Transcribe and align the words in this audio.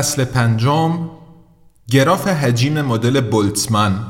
فصل 0.00 0.24
پنجم 0.24 1.10
گراف 1.90 2.26
حجیم 2.26 2.82
مدل 2.82 3.20
بولتزمن. 3.20 4.06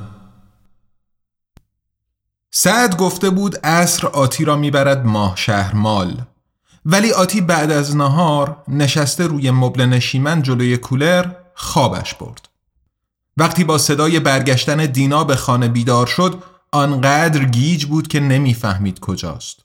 سعد 2.50 2.96
گفته 2.96 3.30
بود 3.30 3.56
اصر 3.64 4.06
آتی 4.06 4.44
را 4.44 4.56
می‌برد 4.56 5.06
ماه 5.06 5.36
شهر 5.36 5.74
مال. 5.74 6.22
ولی 6.84 7.12
آتی 7.12 7.40
بعد 7.40 7.70
از 7.70 7.96
نهار 7.96 8.62
نشسته 8.68 9.26
روی 9.26 9.50
مبل 9.50 9.82
نشیمن 9.82 10.42
جلوی 10.42 10.76
کولر 10.76 11.32
خوابش 11.54 12.14
برد. 12.14 12.48
وقتی 13.36 13.64
با 13.64 13.78
صدای 13.78 14.20
برگشتن 14.20 14.86
دینا 14.86 15.24
به 15.24 15.36
خانه 15.36 15.68
بیدار 15.68 16.06
شد 16.06 16.42
آنقدر 16.72 17.44
گیج 17.44 17.84
بود 17.84 18.08
که 18.08 18.20
نمی‌فهمید 18.20 19.00
کجاست. 19.00 19.64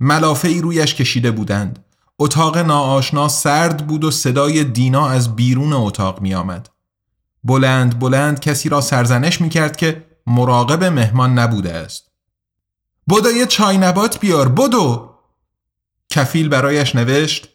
ملافه 0.00 0.48
ای 0.48 0.60
رویش 0.60 0.94
کشیده 0.94 1.30
بودند. 1.30 1.84
اتاق 2.18 2.58
ناآشنا 2.58 3.28
سرد 3.28 3.86
بود 3.86 4.04
و 4.04 4.10
صدای 4.10 4.64
دینا 4.64 5.08
از 5.08 5.36
بیرون 5.36 5.72
اتاق 5.72 6.20
می 6.20 6.34
آمد. 6.34 6.68
بلند 7.44 7.98
بلند 7.98 8.40
کسی 8.40 8.68
را 8.68 8.80
سرزنش 8.80 9.40
می 9.40 9.48
کرد 9.48 9.76
که 9.76 10.06
مراقب 10.26 10.84
مهمان 10.84 11.38
نبوده 11.38 11.74
است. 11.74 12.10
بدو 13.08 13.30
یه 13.30 13.46
چای 13.46 13.78
نبات 13.78 14.20
بیار 14.20 14.48
بدو 14.48 15.10
کفیل 16.10 16.48
برایش 16.48 16.96
نوشت 16.96 17.48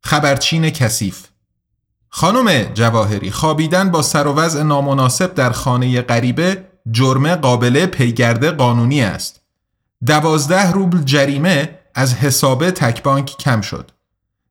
خبرچین 0.00 0.70
کثیف 0.70 1.26
خانم 2.08 2.62
جواهری 2.62 3.30
خوابیدن 3.30 3.90
با 3.90 4.02
سر 4.02 4.26
و 4.26 4.32
وضع 4.32 4.62
نامناسب 4.62 5.34
در 5.34 5.50
خانه 5.50 6.02
غریبه 6.02 6.68
جرمه 6.90 7.36
قابل 7.36 7.86
پیگرده 7.86 8.50
قانونی 8.50 9.02
است. 9.02 9.40
دوازده 10.06 10.72
روبل 10.72 11.02
جریمه 11.04 11.78
از 11.94 12.14
حساب 12.14 12.70
تک 12.70 13.02
بانک 13.02 13.36
کم 13.38 13.60
شد. 13.60 13.90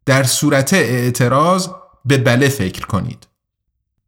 در 0.06 0.24
صورت 0.24 0.74
اعتراض 0.74 1.68
به 2.06 2.18
بله 2.18 2.50
فکر 2.50 2.86
کنید. 2.86 3.28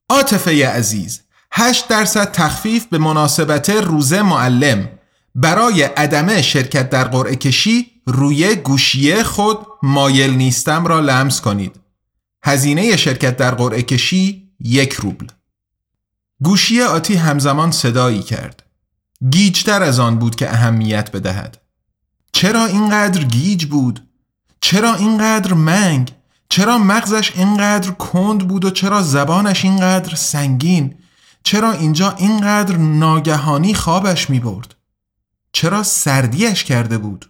عاطفه 0.10 0.68
عزیز 0.68 1.22
8 1.52 1.88
درصد 1.88 2.32
تخفیف 2.32 2.86
به 2.86 2.98
مناسبت 2.98 3.70
روزه 3.70 4.22
معلم 4.22 4.90
برای 5.36 5.84
عدم 5.84 6.42
شرکت 6.42 6.90
در 6.90 7.04
قرعه 7.04 7.36
کشی 7.36 7.86
روی 8.08 8.56
گوشیه 8.56 9.24
خود 9.24 9.58
مایل 9.84 10.34
نیستم 10.34 10.86
را 10.86 11.00
لمس 11.00 11.42
کنید. 11.42 11.80
هزینه 12.44 12.98
شرکت 12.98 13.38
در 13.38 13.56
قرعه 13.56 13.82
کشی 13.82 14.50
یک 14.60 14.94
روبل. 14.94 15.28
گوشی 16.42 16.82
آتی 16.82 17.16
همزمان 17.16 17.72
صدایی 17.72 18.22
کرد. 18.22 18.64
گیجتر 19.30 19.84
از 19.84 20.00
آن 20.00 20.20
بود 20.20 20.36
که 20.36 20.54
اهمیت 20.54 21.12
بدهد. 21.12 21.63
چرا 22.34 22.66
اینقدر 22.66 23.24
گیج 23.24 23.66
بود؟ 23.66 24.08
چرا 24.62 24.96
اینقدر 24.96 25.54
منگ؟ 25.54 26.12
چرا 26.50 26.78
مغزش 26.78 27.32
اینقدر 27.36 27.92
کند 27.92 28.48
بود 28.48 28.66
و 28.66 28.70
چرا 28.70 29.02
زبانش 29.02 29.66
اینقدر 29.66 30.16
سنگین؟ 30.16 30.96
چرا 31.44 31.72
اینجا 31.72 32.12
اینقدر 32.12 32.78
ناگهانی 32.78 33.74
خوابش 33.74 34.30
می 34.30 34.40
برد؟ 34.40 34.76
چرا 35.52 35.84
سردیش 35.84 36.64
کرده 36.64 36.98
بود؟ 36.98 37.30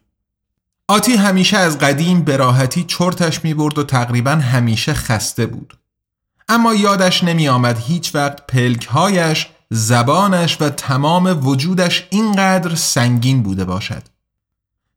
آتی 0.88 1.16
همیشه 1.16 1.58
از 1.58 1.80
قدیم 1.80 2.22
به 2.22 2.38
راحتی 2.38 2.84
چرتش 2.84 3.44
می 3.44 3.54
برد 3.54 3.78
و 3.78 3.84
تقریبا 3.84 4.32
همیشه 4.32 4.94
خسته 4.94 5.46
بود. 5.46 5.78
اما 6.48 6.74
یادش 6.74 7.24
نمی 7.24 7.48
آمد 7.48 7.80
هیچ 7.80 8.16
وقت 8.16 8.48
پلکهایش، 8.48 9.48
زبانش 9.70 10.58
و 10.62 10.70
تمام 10.70 11.48
وجودش 11.48 12.08
اینقدر 12.10 12.76
سنگین 12.76 13.44
بوده 13.44 13.66
باشد. 13.66 14.13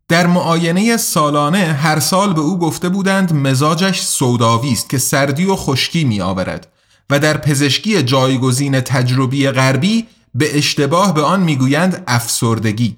در 0.09 0.27
معاینه 0.27 0.97
سالانه 0.97 1.59
هر 1.59 2.01
سال 2.01 2.33
به 2.33 2.41
او 2.41 2.59
گفته 2.59 2.89
بودند 2.89 3.33
مزاجش 3.33 4.01
سوداوی 4.01 4.73
است 4.73 4.91
که 4.91 4.99
سردی 4.99 5.45
و 5.45 5.57
خشکی 5.57 6.05
می 6.05 6.21
آورد 6.21 6.73
و 7.11 7.19
در 7.19 7.37
پزشکی 7.37 8.03
جایگزین 8.03 8.81
تجربی 8.81 9.51
غربی 9.51 10.07
به 10.35 10.59
اشتباه 10.59 11.15
به 11.15 11.23
آن 11.23 11.41
می‌گویند 11.41 12.05
افسردگی 12.07 12.97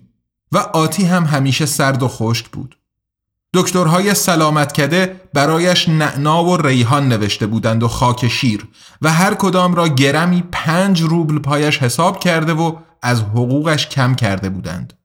و 0.52 0.58
آتی 0.58 1.04
هم 1.04 1.24
همیشه 1.24 1.66
سرد 1.66 2.02
و 2.02 2.08
خشک 2.08 2.48
بود. 2.48 2.78
دکترهای 3.54 4.14
سلامت 4.14 4.72
کده 4.72 5.20
برایش 5.34 5.88
نعنا 5.88 6.44
و 6.44 6.56
ریحان 6.56 7.08
نوشته 7.08 7.46
بودند 7.46 7.82
و 7.82 7.88
خاک 7.88 8.28
شیر 8.28 8.68
و 9.02 9.12
هر 9.12 9.34
کدام 9.34 9.74
را 9.74 9.88
گرمی 9.88 10.44
پنج 10.52 11.02
روبل 11.02 11.38
پایش 11.38 11.78
حساب 11.78 12.20
کرده 12.20 12.52
و 12.52 12.76
از 13.02 13.20
حقوقش 13.20 13.88
کم 13.88 14.14
کرده 14.14 14.48
بودند. 14.48 14.97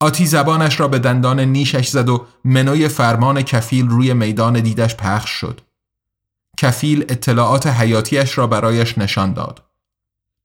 آتی 0.00 0.26
زبانش 0.26 0.80
را 0.80 0.88
به 0.88 0.98
دندان 0.98 1.40
نیشش 1.40 1.88
زد 1.88 2.08
و 2.08 2.26
منوی 2.44 2.88
فرمان 2.88 3.42
کفیل 3.42 3.88
روی 3.88 4.14
میدان 4.14 4.60
دیدش 4.60 4.94
پخش 4.96 5.30
شد. 5.30 5.60
کفیل 6.56 7.02
اطلاعات 7.08 7.66
حیاتیش 7.66 8.38
را 8.38 8.46
برایش 8.46 8.98
نشان 8.98 9.32
داد. 9.32 9.62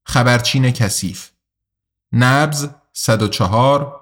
خبرچین 0.05 0.71
کثیف 0.71 1.29
نبز 2.13 2.69
104 2.93 3.99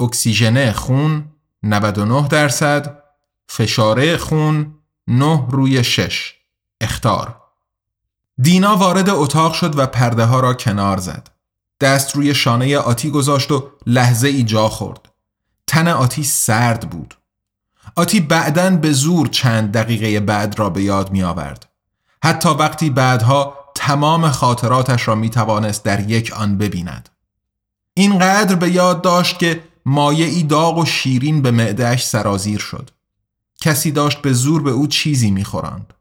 اکسیژن 0.00 0.72
خون 0.72 1.24
99 1.62 2.28
درصد 2.28 3.02
فشاره 3.48 4.16
خون 4.16 4.74
9 5.08 5.46
روی 5.50 5.84
6 5.84 6.34
اختار 6.80 7.40
دینا 8.42 8.76
وارد 8.76 9.10
اتاق 9.10 9.52
شد 9.52 9.78
و 9.78 9.86
پرده 9.86 10.24
ها 10.24 10.40
را 10.40 10.54
کنار 10.54 10.96
زد. 10.96 11.28
دست 11.80 12.16
روی 12.16 12.34
شانه 12.34 12.78
آتی 12.78 13.10
گذاشت 13.10 13.52
و 13.52 13.68
لحظه 13.86 14.28
ای 14.28 14.42
جا 14.42 14.68
خورد. 14.68 15.08
تن 15.66 15.88
آتی 15.88 16.22
سرد 16.22 16.90
بود. 16.90 17.14
آتی 17.96 18.20
بعدن 18.20 18.76
به 18.76 18.92
زور 18.92 19.28
چند 19.28 19.72
دقیقه 19.72 20.20
بعد 20.20 20.58
را 20.58 20.70
به 20.70 20.82
یاد 20.82 21.10
می 21.10 21.22
آورد. 21.22 21.68
حتی 22.24 22.48
وقتی 22.48 22.90
بعدها 22.90 23.54
تمام 23.74 24.30
خاطراتش 24.30 25.08
را 25.08 25.14
می 25.14 25.30
توانست 25.30 25.84
در 25.84 26.10
یک 26.10 26.32
آن 26.32 26.58
ببیند. 26.58 27.08
اینقدر 27.94 28.54
به 28.54 28.70
یاد 28.70 29.02
داشت 29.02 29.38
که 29.38 29.62
مایه 29.86 30.26
ای 30.26 30.42
داغ 30.42 30.78
و 30.78 30.84
شیرین 30.84 31.42
به 31.42 31.50
معدهش 31.50 32.06
سرازیر 32.06 32.58
شد. 32.58 32.90
کسی 33.60 33.92
داشت 33.92 34.22
به 34.22 34.32
زور 34.32 34.62
به 34.62 34.70
او 34.70 34.86
چیزی 34.86 35.30
میخوراند. 35.30 35.94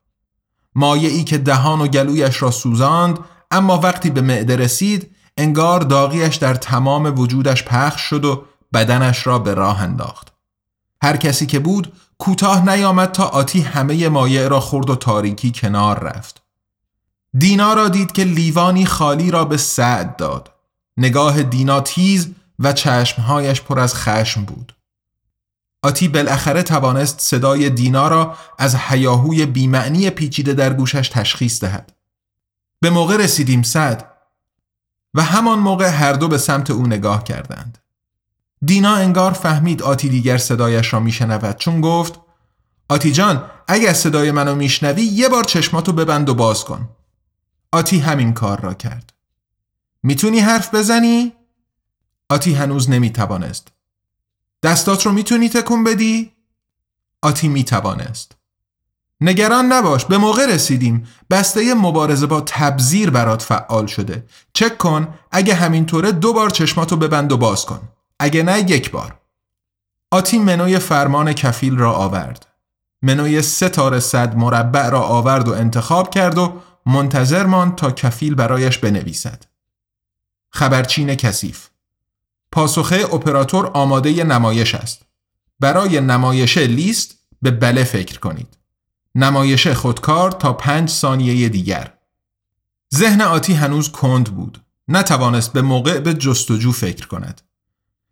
مایه 0.75 1.09
ای 1.09 1.23
که 1.23 1.37
دهان 1.37 1.81
و 1.81 1.87
گلویش 1.87 2.41
را 2.41 2.51
سوزاند 2.51 3.19
اما 3.51 3.77
وقتی 3.77 4.09
به 4.09 4.21
معده 4.21 4.55
رسید 4.55 5.15
انگار 5.39 5.79
داغیش 5.79 6.35
در 6.35 6.53
تمام 6.53 7.19
وجودش 7.19 7.63
پخش 7.63 8.01
شد 8.01 8.25
و 8.25 8.45
بدنش 8.73 9.27
را 9.27 9.39
به 9.39 9.53
راه 9.53 9.81
انداخت. 9.81 10.33
هر 11.03 11.17
کسی 11.17 11.45
که 11.45 11.59
بود 11.59 11.93
کوتاه 12.17 12.69
نیامد 12.69 13.11
تا 13.11 13.25
آتی 13.25 13.61
همه 13.61 14.09
مایع 14.09 14.47
را 14.47 14.59
خورد 14.59 14.89
و 14.89 14.95
تاریکی 14.95 15.51
کنار 15.55 15.99
رفت. 15.99 16.41
دینا 17.37 17.73
را 17.73 17.89
دید 17.89 18.11
که 18.11 18.23
لیوانی 18.23 18.85
خالی 18.85 19.31
را 19.31 19.45
به 19.45 19.57
سعد 19.57 20.15
داد. 20.15 20.51
نگاه 20.97 21.43
دینا 21.43 21.81
تیز 21.81 22.29
و 22.59 22.73
چشمهایش 22.73 23.61
پر 23.61 23.79
از 23.79 23.95
خشم 23.95 24.45
بود. 24.45 24.75
آتی 25.83 26.07
بالاخره 26.07 26.63
توانست 26.63 27.19
صدای 27.19 27.69
دینا 27.69 28.07
را 28.07 28.35
از 28.57 28.75
حیاهوی 28.75 29.45
بیمعنی 29.45 30.09
پیچیده 30.09 30.53
در 30.53 30.73
گوشش 30.73 31.09
تشخیص 31.09 31.63
دهد. 31.63 31.93
به 32.81 32.89
موقع 32.89 33.17
رسیدیم 33.17 33.61
سعد 33.61 34.08
و 35.13 35.23
همان 35.23 35.59
موقع 35.59 35.87
هر 35.87 36.13
دو 36.13 36.27
به 36.27 36.37
سمت 36.37 36.71
او 36.71 36.87
نگاه 36.87 37.23
کردند. 37.23 37.77
دینا 38.65 38.95
انگار 38.95 39.31
فهمید 39.31 39.81
آتی 39.83 40.09
دیگر 40.09 40.37
صدایش 40.37 40.93
را 40.93 40.99
میشنود 40.99 41.57
چون 41.57 41.81
گفت 41.81 42.19
آتی 42.89 43.11
جان 43.11 43.51
اگر 43.67 43.93
صدای 43.93 44.31
منو 44.31 44.55
میشنوی 44.55 45.01
یه 45.01 45.29
بار 45.29 45.43
چشماتو 45.43 45.93
ببند 45.93 46.29
و 46.29 46.35
باز 46.35 46.63
کن. 46.65 46.89
آتی 47.71 47.99
همین 47.99 48.33
کار 48.33 48.61
را 48.61 48.73
کرد. 48.73 49.13
می‌تونی 50.03 50.39
حرف 50.39 50.75
بزنی؟ 50.75 51.33
آتی 52.29 52.53
هنوز 52.53 52.89
نمی‌توانست. 52.89 53.67
دستات 54.63 55.05
رو 55.05 55.11
می‌تونی 55.11 55.49
تکون 55.49 55.83
بدی؟ 55.83 56.31
آتی 57.21 57.47
می‌توانست. 57.47 58.35
نگران 59.21 59.65
نباش 59.65 60.05
به 60.05 60.17
موقع 60.17 60.45
رسیدیم. 60.45 61.07
بسته 61.29 61.73
مبارزه 61.73 62.25
با 62.27 62.41
تبذیر 62.41 63.09
برات 63.09 63.41
فعال 63.41 63.85
شده. 63.85 64.25
چک 64.53 64.77
کن 64.77 65.07
اگه 65.31 65.53
همینطوره 65.53 66.11
دو 66.11 66.33
بار 66.33 66.49
چشماتو 66.49 66.97
ببند 66.97 67.31
و 67.31 67.37
باز 67.37 67.65
کن. 67.65 67.89
اگه 68.19 68.43
نه 68.43 68.59
یک 68.59 68.91
بار. 68.91 69.19
آتی 70.11 70.39
منوی 70.39 70.79
فرمان 70.79 71.33
کفیل 71.33 71.77
را 71.77 71.93
آورد. 71.93 72.45
منوی 73.01 73.41
سه 73.41 73.69
تار 73.69 73.99
صد 73.99 74.35
مربع 74.35 74.89
را 74.89 75.01
آورد 75.01 75.47
و 75.47 75.53
انتخاب 75.53 76.09
کرد 76.09 76.37
و 76.37 76.61
منتظر 76.85 77.45
ماند 77.45 77.75
تا 77.75 77.91
کفیل 77.91 78.35
برایش 78.35 78.77
بنویسد. 78.77 79.45
خبرچین 80.51 81.15
کثیف. 81.15 81.69
پاسخه 82.51 83.13
اپراتور 83.13 83.67
آماده 83.73 84.23
نمایش 84.23 84.75
است. 84.75 85.01
برای 85.59 86.01
نمایش 86.01 86.57
لیست 86.57 87.15
به 87.41 87.51
بله 87.51 87.83
فکر 87.83 88.19
کنید. 88.19 88.58
نمایش 89.15 89.67
خودکار 89.67 90.31
تا 90.31 90.53
پنج 90.53 90.89
ثانیه 90.89 91.49
دیگر. 91.49 91.93
ذهن 92.95 93.21
آتی 93.21 93.53
هنوز 93.53 93.91
کند 93.91 94.35
بود. 94.35 94.61
نتوانست 94.87 95.53
به 95.53 95.61
موقع 95.61 95.99
به 95.99 96.13
جستجو 96.13 96.71
فکر 96.71 97.07
کند. 97.07 97.41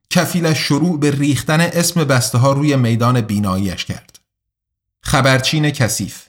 کفیلش 0.10 0.58
شروع 0.58 1.00
به 1.00 1.12
ریختن 1.12 1.62
اسم 1.62 2.04
بسته 2.04 2.38
ها 2.38 2.52
روی 2.52 2.76
میدان 2.76 3.22
بیناییش 3.22 3.86
کرد. 3.86 4.20
خبرچین 5.02 5.70
کثیف. 5.70 6.26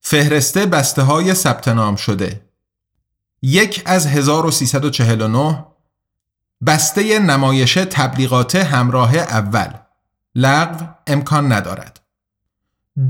فهرسته 0.00 0.66
بسته 0.66 1.02
های 1.02 1.34
ثبت 1.34 1.68
نام 1.68 1.96
شده. 1.96 2.50
یک 3.42 3.82
از 3.86 4.06
1349 4.06 5.66
بسته 6.66 7.18
نمایش 7.18 7.74
تبلیغات 7.74 8.56
همراه 8.56 9.16
اول. 9.16 9.72
لغو 10.34 10.86
امکان 11.06 11.52
ندارد. 11.52 12.03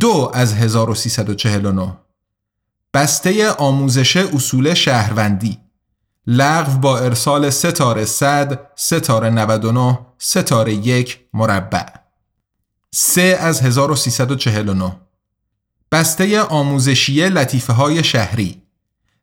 دو 0.00 0.30
از 0.34 0.54
1349 0.54 1.96
بسته 2.94 3.50
آموزش 3.50 4.16
اصول 4.16 4.74
شهروندی. 4.74 5.58
لغو 6.26 6.78
با 6.78 6.98
ارسال 6.98 7.50
ستاره 7.50 8.04
صد 8.04 8.70
ستاره 8.76 9.30
99 9.30 9.98
ستاره 10.18 10.74
یک 10.74 11.20
مربع. 11.34 11.86
سه 12.94 13.38
از 13.40 13.60
1349 13.60 14.96
بسته 15.92 16.42
آموزشی 16.42 17.28
لطیفه 17.28 17.72
های 17.72 18.04
شهری. 18.04 18.62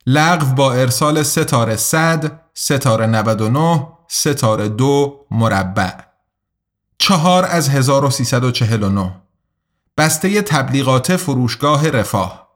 لغو 0.06 0.54
با 0.54 0.72
ارسال 0.72 1.22
ستاره 1.22 1.76
صد 1.76 2.40
ستاره 2.54 3.06
99 3.06 3.86
ستاره 4.08 4.68
دو 4.68 5.26
مربع. 5.30 5.92
چهار 6.98 7.44
از 7.44 7.68
1349 7.68 9.21
بسته 9.96 10.42
تبلیغات 10.42 11.16
فروشگاه 11.16 11.88
رفاه. 11.88 12.48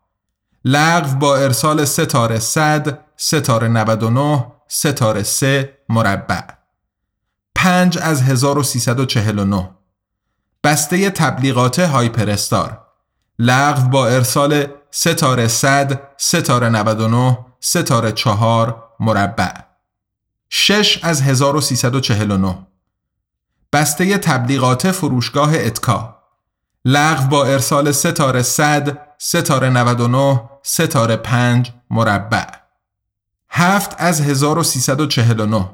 لغو 0.65 1.19
با 1.19 1.37
ارسال 1.37 1.85
ستاره 1.85 2.39
صد 2.39 2.99
ستاره 3.17 3.69
99 3.69 4.47
ستاره 4.69 5.23
3 5.23 5.79
مربع. 5.89 6.43
5 7.55 7.99
از 7.99 8.23
1349 8.23 9.71
بسته 10.65 11.11
تبلیغات 11.11 11.79
هایپرستار. 11.79 12.87
لغو 13.39 13.89
با 13.89 14.07
ارسال 14.07 14.67
ستاره 14.91 15.49
صد 15.49 16.01
ستاره 16.17 16.69
99 16.69 17.39
ستاره 17.61 18.13
4 18.13 18.85
مربع. 19.01 19.53
6 20.49 21.01
از 21.03 21.23
1349 21.23 22.67
بسته 23.73 24.19
تبلیغات 24.19 24.91
فروشگاه 24.91 25.55
اتکا. 25.55 26.16
لغو 26.89 27.29
با 27.29 27.45
ارسال 27.45 27.93
ستاره 27.93 28.43
صد 28.43 28.99
ستاره 29.19 29.69
99 29.69 30.41
ستاره 30.63 31.17
5 31.17 31.73
مربع. 31.91 32.47
هفت 33.51 33.95
از 33.99 34.21
1349 34.21 35.69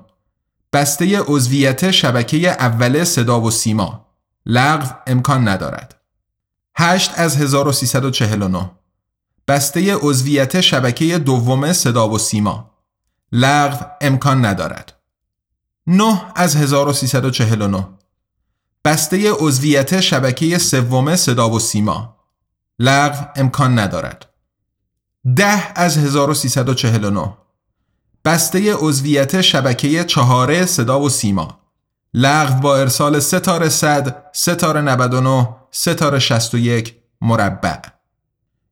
بسته 0.73 1.21
عضویت 1.21 1.91
شبکه 1.91 2.51
اول 2.51 3.05
صدا 3.05 3.41
و 3.41 3.51
سیما. 3.51 4.07
لغو 4.47 4.87
امکان 5.07 5.49
ندارد. 5.49 6.01
8 6.77 7.13
از 7.17 7.37
1349 7.37 8.71
بسته 9.49 9.95
عضویت 9.95 10.61
شبکه 10.61 11.19
دوم 11.19 11.73
صدا 11.73 12.09
و 12.09 12.19
سیما. 12.19 12.71
لغو 13.33 13.87
امکان 14.01 14.45
ندارد. 14.45 14.93
9 15.87 16.23
از 16.35 16.57
1349 16.57 17.87
بسته 18.85 19.33
عضویت 19.33 20.01
شبکه 20.01 20.59
سوم 20.59 21.17
صدا 21.17 21.51
و 21.51 21.59
سیما. 21.59 22.17
لغو 22.79 23.25
امکان 23.37 23.79
ندارد. 23.79 24.27
ده 25.37 25.73
از 25.75 25.99
1349 25.99 27.37
بسته 28.25 28.75
عضویت 28.75 29.41
شبکه 29.41 30.05
چهاره 30.05 30.67
صدا 30.67 31.01
و 31.01 31.09
سیما. 31.09 31.61
لغو 32.15 32.61
با 32.61 32.77
ارسال 32.77 33.21
ستاره 33.21 33.69
صد 33.69 34.25
ستاره 34.33 34.81
99 34.81 35.49
ستاره 35.71 36.19
61 36.19 36.95
مربع. 37.21 37.79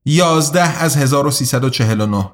11 0.05 0.83
از 0.83 0.97
1349 0.97 2.31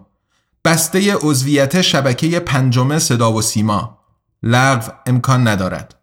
بسته 0.64 1.14
عضویت 1.14 1.80
شبکه 1.80 2.40
پنجم 2.40 2.99
صدا 2.99 3.33
و 3.33 3.42
سیما. 3.42 3.99
لغو 4.42 4.92
امکان 5.06 5.49
ندارد. 5.49 5.95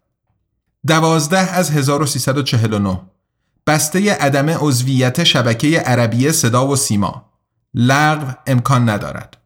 دوازده 0.86 1.38
از 1.38 1.70
1349 1.70 3.00
بسته 3.66 4.12
عدم 4.12 4.48
عضویت 4.48 5.24
شبکه 5.24 5.80
عربی 5.80 6.32
صدا 6.32 6.68
و 6.68 6.76
سیما 6.76 7.32
لغو 7.74 8.32
امکان 8.46 8.88
ندارد 8.88 9.36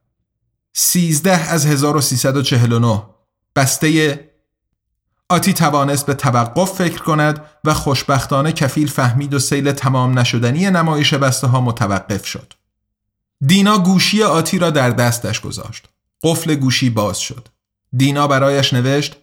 سیزده 0.73 1.51
از 1.51 1.67
1349 1.67 3.03
بسته 3.57 4.29
آتی 5.29 5.53
توانست 5.53 6.07
به 6.07 6.15
توقف 6.15 6.73
فکر 6.73 7.03
کند 7.03 7.45
و 7.65 7.75
خوشبختانه 7.75 8.53
کفیل 8.53 8.89
فهمید 8.89 9.35
و 9.35 9.39
سیل 9.39 9.73
تمام 9.73 10.19
نشدنی 10.19 10.71
نمایش 10.71 11.15
بسته 11.15 11.47
ها 11.47 11.61
متوقف 11.61 12.27
شد. 12.27 12.53
دینا 13.47 13.79
گوشی 13.79 14.23
آتی 14.23 14.59
را 14.59 14.71
در 14.71 14.91
دستش 14.91 15.41
گذاشت. 15.41 15.89
قفل 16.23 16.55
گوشی 16.55 16.91
باز 16.91 17.19
شد. 17.21 17.49
دینا 17.97 18.27
برایش 18.27 18.73
نوشت 18.73 19.17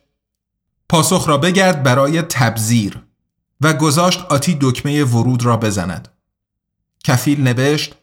پاسخ 0.89 1.27
را 1.27 1.37
بگرد 1.37 1.83
برای 1.83 2.21
تبذیر 2.21 3.01
و 3.61 3.73
گذاشت 3.73 4.25
آتی 4.29 4.57
دکمه 4.61 5.03
ورود 5.03 5.45
را 5.45 5.57
بزند. 5.57 6.07
کفیل 7.03 7.41
نوشت 7.41 7.95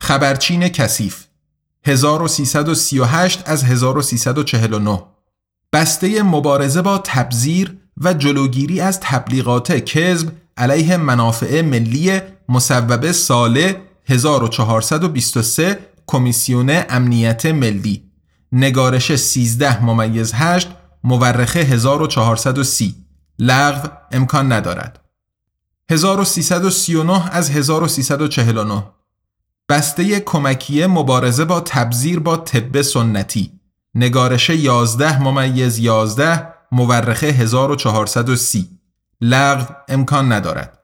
خبرچین 0.00 0.68
کثیف 0.68 1.24
1338 1.84 3.42
از 3.46 3.64
1349 3.64 5.02
بسته 5.72 6.22
مبارزه 6.22 6.82
با 6.82 6.98
تبذیر 6.98 7.76
و 7.96 8.14
جلوگیری 8.14 8.80
از 8.80 9.00
تبلیغات 9.00 9.72
کذب 9.72 10.32
علیه 10.56 10.96
منافع 10.96 11.60
ملی 11.60 12.20
مصوبه 12.48 13.12
ساله 13.12 13.80
1423 14.06 15.78
کمیسیون 16.06 16.82
امنیت 16.88 17.46
ملی 17.46 18.10
نگارش 18.52 19.16
13 19.16 19.84
ممیز 19.84 20.32
8 20.34 20.68
مورخه 21.04 21.60
1430 21.60 22.94
لغو 23.38 23.88
امکان 24.12 24.52
ندارد. 24.52 25.00
1339 25.90 27.30
از 27.32 27.50
1349 27.50 28.84
بسته 29.68 30.20
کمکیه 30.20 30.86
مبارزه 30.86 31.44
با 31.44 31.60
تبذیر 31.60 32.20
با 32.20 32.36
طب 32.36 32.82
سنتی. 32.82 33.60
نگارش 33.94 34.50
11 34.50 35.22
ممیز 35.22 35.78
11 35.78 36.48
مورخه 36.72 37.26
1430 37.26 38.68
لغو 39.20 39.74
امکان 39.88 40.32
ندارد. 40.32 40.78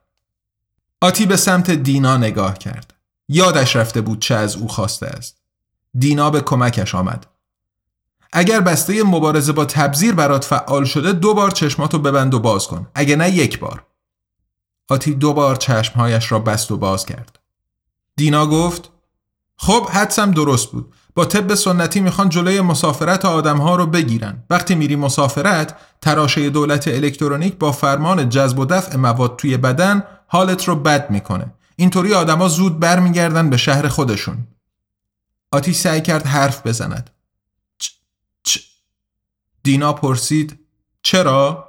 آتی 1.00 1.26
به 1.26 1.36
سمت 1.36 1.70
دینا 1.70 2.16
نگاه 2.16 2.58
کرد. 2.58 2.94
یادش 3.28 3.76
رفته 3.76 4.00
بود 4.00 4.18
چه 4.18 4.34
از 4.34 4.56
او 4.56 4.68
خواسته 4.68 5.06
است. 5.06 5.36
دینا 5.98 6.30
به 6.30 6.40
کمکش 6.40 6.94
آمد. 6.94 7.26
اگر 8.32 8.60
بسته 8.60 9.02
مبارزه 9.02 9.52
با 9.52 9.64
تبذیر 9.64 10.14
برات 10.14 10.44
فعال 10.44 10.84
شده 10.84 11.12
دو 11.12 11.34
بار 11.34 11.50
چشماتو 11.50 11.98
ببند 11.98 12.34
و 12.34 12.40
باز 12.40 12.66
کن. 12.66 12.86
اگه 12.94 13.16
نه 13.16 13.30
یک 13.30 13.58
بار. 13.58 13.84
آتی 14.88 15.14
دو 15.14 15.32
بار 15.32 15.56
چشمهایش 15.56 16.32
را 16.32 16.38
بست 16.38 16.70
و 16.70 16.76
باز 16.76 17.06
کرد. 17.06 17.38
دینا 18.16 18.46
گفت 18.46 18.90
خب 19.56 19.88
حدسم 19.88 20.30
درست 20.30 20.70
بود. 20.70 20.94
با 21.14 21.24
طب 21.24 21.54
سنتی 21.54 22.00
می‌خوان 22.00 22.28
جلوی 22.28 22.60
مسافرت 22.60 23.24
آدمها 23.24 23.76
رو 23.76 23.86
بگیرن. 23.86 24.44
وقتی 24.50 24.74
میری 24.74 24.96
مسافرت 24.96 25.76
تراشه 26.00 26.50
دولت 26.50 26.88
الکترونیک 26.88 27.54
با 27.54 27.72
فرمان 27.72 28.28
جذب 28.28 28.58
و 28.58 28.64
دفع 28.64 28.96
مواد 28.96 29.36
توی 29.36 29.56
بدن 29.56 30.02
حالت 30.26 30.64
رو 30.64 30.76
بد 30.76 31.10
می‌کنه. 31.10 31.54
اینطوری 31.76 32.14
آدما 32.14 32.48
زود 32.48 32.80
برمیگردن 32.80 33.50
به 33.50 33.56
شهر 33.56 33.88
خودشون. 33.88 34.46
آتی 35.52 35.72
سعی 35.72 36.00
کرد 36.00 36.26
حرف 36.26 36.66
بزند. 36.66 37.10
دینا 39.66 39.92
پرسید 39.92 40.58
چرا؟ 41.02 41.66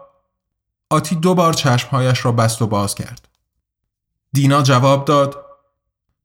آتی 0.89 1.15
دو 1.15 1.35
بار 1.35 1.53
چشمهایش 1.53 2.25
را 2.25 2.31
بست 2.31 2.61
و 2.61 2.67
باز 2.67 2.95
کرد 2.95 3.27
دینا 4.33 4.61
جواب 4.61 5.05
داد 5.05 5.35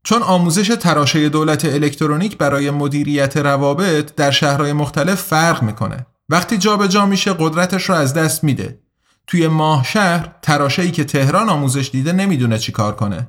چون 0.05 0.23
آموزش 0.23 0.69
تراشه 0.69 1.29
دولت 1.29 1.64
الکترونیک 1.64 2.38
برای 2.38 2.71
مدیریت 2.71 3.37
روابط 3.37 4.14
در 4.14 4.31
شهرهای 4.31 4.73
مختلف 4.73 5.23
فرق 5.23 5.62
می‌کنه. 5.62 6.07
وقتی 6.29 6.59
جابجا 6.59 6.87
جا 6.87 7.07
میشه 7.07 7.33
قدرتش 7.33 7.85
رو 7.85 7.95
از 7.95 8.14
دست 8.14 8.45
میده. 8.45 8.81
توی 9.26 9.49
ماه 9.49 9.85
شهر 9.85 10.35
تراشه 10.43 10.83
ای 10.83 10.91
که 10.91 11.05
تهران 11.05 11.49
آموزش 11.49 11.91
دیده 11.93 12.12
نمی‌دونه 12.12 12.59
چی 12.59 12.73
کار 12.73 12.97
کنه. 12.97 13.29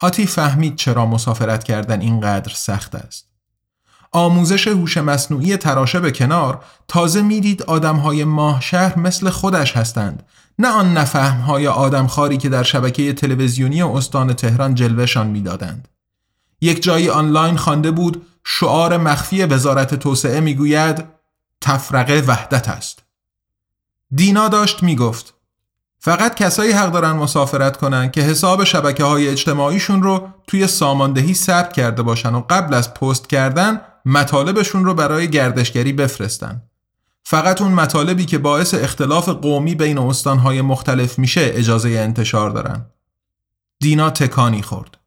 آتی 0.00 0.26
فهمید 0.26 0.76
چرا 0.76 1.06
مسافرت 1.06 1.64
کردن 1.64 2.00
اینقدر 2.00 2.52
سخت 2.54 2.94
است. 2.94 3.27
آموزش 4.12 4.68
هوش 4.68 4.96
مصنوعی 4.96 5.56
تراشه 5.56 6.00
به 6.00 6.12
کنار 6.12 6.64
تازه 6.88 7.22
می‌دید 7.22 7.62
آدمهای 7.62 8.24
ماه 8.24 8.60
شهر 8.60 8.98
مثل 8.98 9.30
خودش 9.30 9.76
هستند 9.76 10.22
نه 10.58 10.68
آن 10.68 10.92
نفهمهای 10.92 11.66
آدمخواری 11.66 12.36
که 12.36 12.48
در 12.48 12.62
شبکه 12.62 13.12
تلویزیونی 13.12 13.82
استان 13.82 14.32
تهران 14.32 14.74
جلوشان 14.74 15.26
می‌دادند. 15.26 15.88
یک 16.60 16.82
جایی 16.82 17.08
آنلاین 17.08 17.56
خوانده 17.56 17.90
بود 17.90 18.26
شعار 18.44 18.96
مخفی 18.96 19.44
وزارت 19.44 19.94
توسعه 19.94 20.40
می‌گوید 20.40 21.04
تفرقه 21.60 22.24
وحدت 22.26 22.68
است. 22.68 23.02
دینا 24.14 24.48
داشت 24.48 24.82
می‌گفت 24.82 25.34
فقط 26.00 26.34
کسایی 26.34 26.72
حق 26.72 26.92
دارن 26.92 27.12
مسافرت 27.12 27.76
کنن 27.76 28.10
که 28.10 28.20
حساب 28.20 28.64
شبکه 28.64 29.04
های 29.04 29.28
اجتماعیشون 29.28 30.02
رو 30.02 30.28
توی 30.46 30.66
ساماندهی 30.66 31.34
ثبت 31.34 31.72
کرده 31.72 32.02
باشن 32.02 32.34
و 32.34 32.40
قبل 32.50 32.74
از 32.74 32.94
پست 32.94 33.28
کردن 33.28 33.80
مطالبشون 34.04 34.84
رو 34.84 34.94
برای 34.94 35.30
گردشگری 35.30 35.92
بفرستن. 35.92 36.62
فقط 37.24 37.62
اون 37.62 37.72
مطالبی 37.72 38.24
که 38.24 38.38
باعث 38.38 38.74
اختلاف 38.74 39.28
قومی 39.28 39.74
بین 39.74 39.98
استانهای 39.98 40.62
مختلف 40.62 41.18
میشه 41.18 41.40
اجازه 41.54 41.88
انتشار 41.88 42.50
دارن. 42.50 42.86
دینا 43.80 44.10
تکانی 44.10 44.62
خورد. 44.62 44.98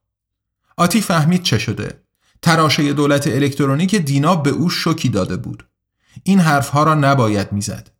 آتی 0.78 1.02
فهمید 1.02 1.44
چه 1.44 1.58
شده. 1.58 2.02
تراشه 2.42 2.94
دولت 2.94 3.28
الکترونیک 3.28 3.96
دینا 3.96 4.36
به 4.36 4.50
او 4.50 4.70
شوکی 4.70 5.10
داده 5.10 5.38
بود. 5.38 5.66
این 6.24 6.40
حرفها 6.40 6.84
را 6.84 6.96
نباید 6.96 7.52
می‌زد. 7.52 7.92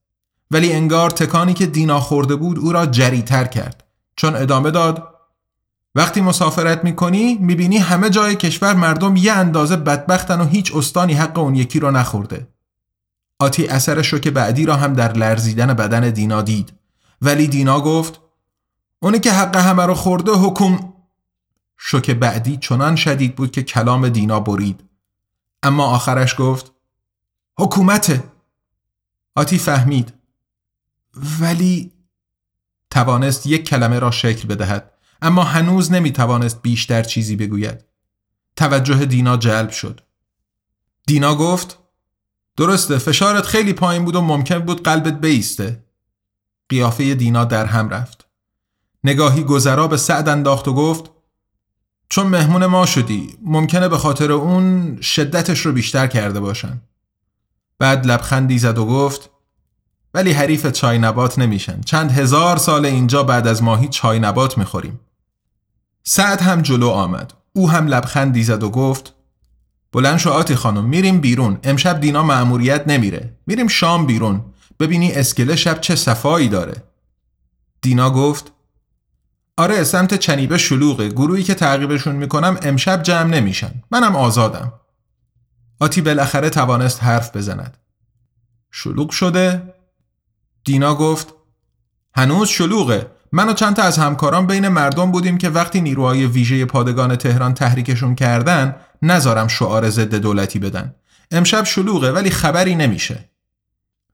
ولی 0.52 0.74
انگار 0.74 1.10
تکانی 1.10 1.54
که 1.54 1.66
دینا 1.66 2.00
خورده 2.00 2.36
بود 2.36 2.60
او 2.60 2.72
را 2.72 2.86
جریتر 2.86 3.46
کرد. 3.46 3.84
چون 4.16 4.36
ادامه 4.36 4.72
داد 4.72 5.11
وقتی 5.96 6.22
مسافرت 6.22 6.84
می‌کنی 6.84 7.34
می‌بینی 7.36 7.78
همه 7.78 8.10
جای 8.10 8.36
کشور 8.36 8.74
مردم 8.74 9.16
یه 9.16 9.34
اندازه 9.34 9.76
بدبختن 9.76 10.42
و 10.42 10.46
هیچ 10.46 10.76
استانی 10.76 11.14
حق 11.14 11.38
اون 11.38 11.56
یکی 11.56 11.80
را 11.80 11.92
نخورده. 11.92 12.48
آتی 13.40 13.68
اثر 13.68 14.02
شوک 14.02 14.28
بعدی 14.28 14.66
را 14.66 14.76
هم 14.76 14.94
در 14.94 15.14
لرزیدن 15.14 15.74
بدن 15.74 16.10
دینا 16.10 16.42
دید. 16.42 16.74
ولی 17.22 17.48
دینا 17.48 17.82
گفت 17.82 18.22
اونی 19.00 19.20
که 19.20 19.32
حق 19.32 19.56
همه 19.56 19.86
رو 19.86 19.94
خورده 19.94 20.32
حکوم 20.32 20.94
شوک 21.78 22.12
بعدی 22.12 22.58
چنان 22.58 22.96
شدید 22.96 23.36
بود 23.36 23.52
که 23.52 23.64
کلام 23.64 24.10
دینا 24.10 24.40
برید. 24.40 24.84
اما 25.64 25.86
آخرش 25.86 26.36
گفت 26.38 26.72
حکومته. 27.58 28.24
آتی 29.36 29.58
فهمید. 29.58 30.14
ولی 31.40 31.92
توانست 32.90 33.46
یک 33.46 33.68
کلمه 33.68 34.00
را 34.00 34.12
شکل 34.12 34.48
بدهد. 34.48 34.92
اما 35.22 35.44
هنوز 35.44 35.92
نمی 35.92 36.12
توانست 36.12 36.62
بیشتر 36.62 37.04
چیزی 37.04 37.36
بگوید. 37.36 37.86
توجه 38.56 39.06
دینا 39.06 39.38
جلب 39.38 39.70
شد. 39.70 40.02
دینا 41.08 41.36
گفت 41.36 41.78
درسته 42.58 42.98
فشارت 42.98 43.46
خیلی 43.46 43.74
پایین 43.74 44.06
بود 44.06 44.16
و 44.16 44.22
ممکن 44.22 44.60
بود 44.60 44.84
قلبت 44.84 45.22
بیسته. 45.22 45.84
قیافه 46.70 47.16
دینا 47.16 47.46
در 47.46 47.66
هم 47.66 47.90
رفت. 47.90 48.28
نگاهی 49.04 49.44
گذرا 49.44 49.88
به 49.88 49.98
سعد 49.98 50.30
انداخت 50.30 50.68
و 50.68 50.74
گفت 50.74 51.12
چون 52.10 52.28
مهمون 52.28 52.66
ما 52.66 52.86
شدی 52.86 53.38
ممکنه 53.42 53.90
به 53.90 53.98
خاطر 53.98 54.32
اون 54.32 54.98
شدتش 55.02 55.60
رو 55.60 55.72
بیشتر 55.72 56.08
کرده 56.08 56.40
باشن. 56.40 56.82
بعد 57.80 58.06
لبخندی 58.06 58.60
زد 58.60 58.78
و 58.78 58.86
گفت 58.86 59.30
ولی 60.14 60.32
حریف 60.32 60.68
چای 60.68 61.00
نبات 61.00 61.40
نمیشن. 61.40 61.82
چند 61.82 62.12
هزار 62.12 62.58
سال 62.58 62.86
اینجا 62.86 63.24
بعد 63.24 63.48
از 63.48 63.64
ماهی 63.64 63.88
چای 63.88 64.20
نبات 64.20 64.58
می‌خوریم. 64.58 65.00
سعد 66.04 66.42
هم 66.42 66.62
جلو 66.62 66.90
آمد. 66.90 67.34
او 67.54 67.70
هم 67.70 67.88
لبخندی 67.88 68.44
زد 68.44 68.64
و 68.64 68.70
گفت 68.70 69.14
بلند 69.92 70.18
شو 70.18 70.30
آتی 70.30 70.56
خانم 70.56 70.86
میریم 70.86 71.22
بیرون. 71.22 71.60
امشب 71.64 72.00
دینا 72.00 72.24
معموریت 72.24 72.88
نمیره. 72.88 73.38
میریم 73.48 73.68
شام 73.68 74.06
بیرون. 74.06 74.46
ببینی 74.80 75.12
اسکله 75.12 75.56
شب 75.56 75.82
چه 75.82 75.96
صفایی 75.96 76.50
داره. 76.50 76.84
دینا 77.82 78.10
گفت 78.10 78.52
آره 79.58 79.84
سمت 79.84 80.14
چنیبه 80.14 80.58
شلوغه. 80.58 81.10
گروهی 81.10 81.44
که 81.44 81.54
تعقیبشون 81.54 82.16
می‌کنم 82.16 82.58
امشب 82.62 83.04
جمع 83.04 83.30
نمیشن. 83.30 83.72
منم 83.92 84.16
آزادم. 84.16 84.74
آتی 85.80 86.02
بالاخره 86.02 86.50
توانست 86.50 87.04
حرف 87.04 87.36
بزند. 87.36 87.78
شلوغ 88.72 89.10
شده؟ 89.10 89.74
دینا 90.64 90.96
گفت 90.96 91.34
هنوز 92.16 92.48
شلوغه. 92.48 93.08
من 93.32 93.50
و 93.50 93.54
چند 93.54 93.76
تا 93.76 93.84
از 93.84 93.98
همکاران 93.98 94.48
بین 94.48 94.68
مردم 94.68 95.12
بودیم 95.12 95.38
که 95.38 95.50
وقتی 95.50 95.82
نیروهای 95.82 96.26
ویژه 96.26 96.66
پادگان 96.66 97.16
تهران 97.16 97.54
تحریکشون 97.54 98.16
کردن 98.16 98.76
نذارم 99.02 99.48
شعار 99.48 99.90
ضد 99.90 100.16
دولتی 100.16 100.60
بدن. 100.60 100.96
امشب 101.32 101.64
شلوغه 101.64 102.12
ولی 102.12 102.30
خبری 102.30 102.76
نمیشه. 102.76 103.30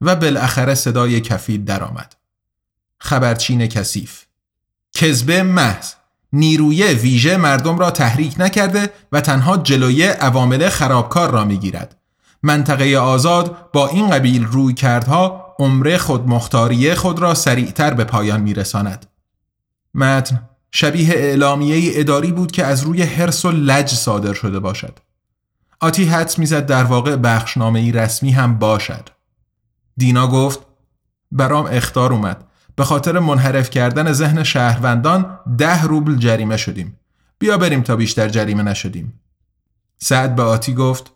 و 0.00 0.16
بالاخره 0.16 0.74
صدای 0.74 1.20
کفید 1.20 1.64
درآمد. 1.64 2.16
خبرچین 3.00 3.66
کثیف. 3.66 4.24
کذبه 4.92 5.42
محض. 5.42 5.92
نیروی 6.32 6.84
ویژه 6.84 7.36
مردم 7.36 7.78
را 7.78 7.90
تحریک 7.90 8.34
نکرده 8.38 8.90
و 9.12 9.20
تنها 9.20 9.56
جلوی 9.56 10.02
عوامل 10.02 10.68
خرابکار 10.68 11.30
را 11.30 11.44
می‌گیرد. 11.44 11.96
منطقه 12.42 12.96
آزاد 12.96 13.70
با 13.72 13.88
این 13.88 14.10
قبیل 14.10 14.44
روی 14.44 14.74
کردها 14.74 15.47
عمره 15.58 15.98
خودمختاریه 15.98 16.94
خود 16.94 17.18
را 17.18 17.34
سریعتر 17.34 17.94
به 17.94 18.04
پایان 18.04 18.40
میرساند 18.40 19.06
متن 19.94 20.48
شبیه 20.70 21.14
اعلامیه 21.14 21.92
اداری 21.94 22.32
بود 22.32 22.52
که 22.52 22.64
از 22.64 22.82
روی 22.82 23.02
حرس 23.02 23.44
و 23.44 23.50
لج 23.50 23.94
صادر 23.94 24.34
شده 24.34 24.58
باشد. 24.58 24.98
آتی 25.80 26.04
حدس 26.04 26.38
می‌زد 26.38 26.66
در 26.66 26.84
واقع 26.84 27.16
بخشنامه 27.16 27.78
ای 27.78 27.92
رسمی 27.92 28.30
هم 28.30 28.58
باشد. 28.58 29.08
دینا 29.96 30.28
گفت 30.28 30.60
برام 31.32 31.68
اختار 31.70 32.12
اومد. 32.12 32.44
به 32.76 32.84
خاطر 32.84 33.18
منحرف 33.18 33.70
کردن 33.70 34.12
ذهن 34.12 34.44
شهروندان 34.44 35.38
ده 35.58 35.82
روبل 35.82 36.16
جریمه 36.16 36.56
شدیم. 36.56 37.00
بیا 37.38 37.58
بریم 37.58 37.82
تا 37.82 37.96
بیشتر 37.96 38.28
جریمه 38.28 38.62
نشدیم. 38.62 39.20
سعد 39.98 40.36
به 40.36 40.42
آتی 40.42 40.74
گفت 40.74 41.12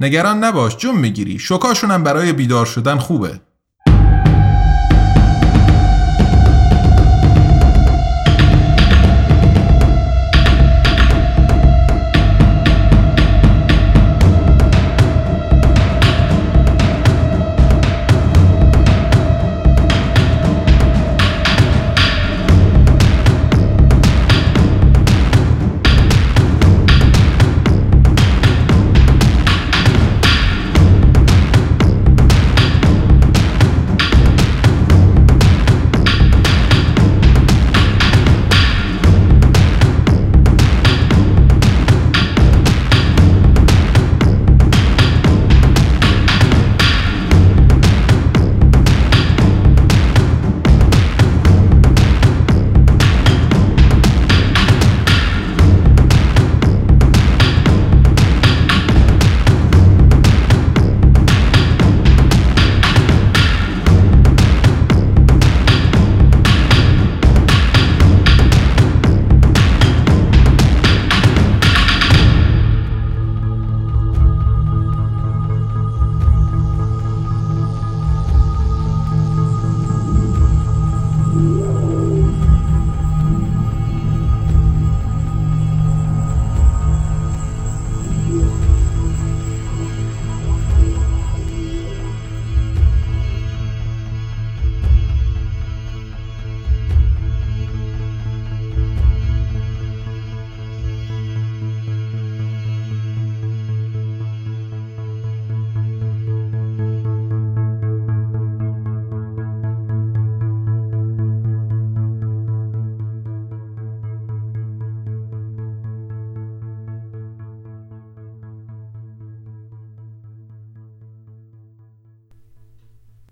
نگران 0.00 0.44
نباش 0.44 0.76
جون 0.76 0.98
می‌گیری 0.98 1.38
شکاشونم 1.38 2.02
برای 2.02 2.32
بیدار 2.32 2.66
شدن 2.66 2.98
خوبه. 2.98 3.40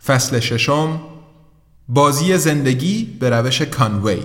فصل 0.07 0.41
ششم 0.41 1.01
بازی 1.89 2.39
زندگی 2.39 3.17
به 3.21 3.31
روش 3.31 3.63
کانوی 3.63 4.23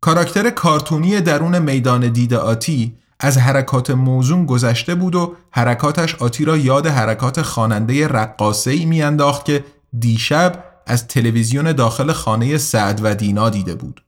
کاراکتر 0.00 0.50
کارتونی 0.50 1.20
درون 1.20 1.58
میدان 1.58 2.08
دید 2.08 2.34
آتی 2.34 2.94
از 3.20 3.38
حرکات 3.38 3.90
موزون 3.90 4.46
گذشته 4.46 4.94
بود 4.94 5.14
و 5.14 5.36
حرکاتش 5.50 6.14
آتی 6.14 6.44
را 6.44 6.56
یاد 6.56 6.86
حرکات 6.86 7.42
خواننده 7.42 8.08
رقاصه 8.08 8.70
ای 8.70 8.84
میانداخت 8.84 9.44
که 9.44 9.64
دیشب 9.98 10.64
از 10.86 11.06
تلویزیون 11.06 11.72
داخل 11.72 12.12
خانه 12.12 12.58
سعد 12.58 13.00
و 13.02 13.14
دینا 13.14 13.50
دیده 13.50 13.74
بود. 13.74 14.02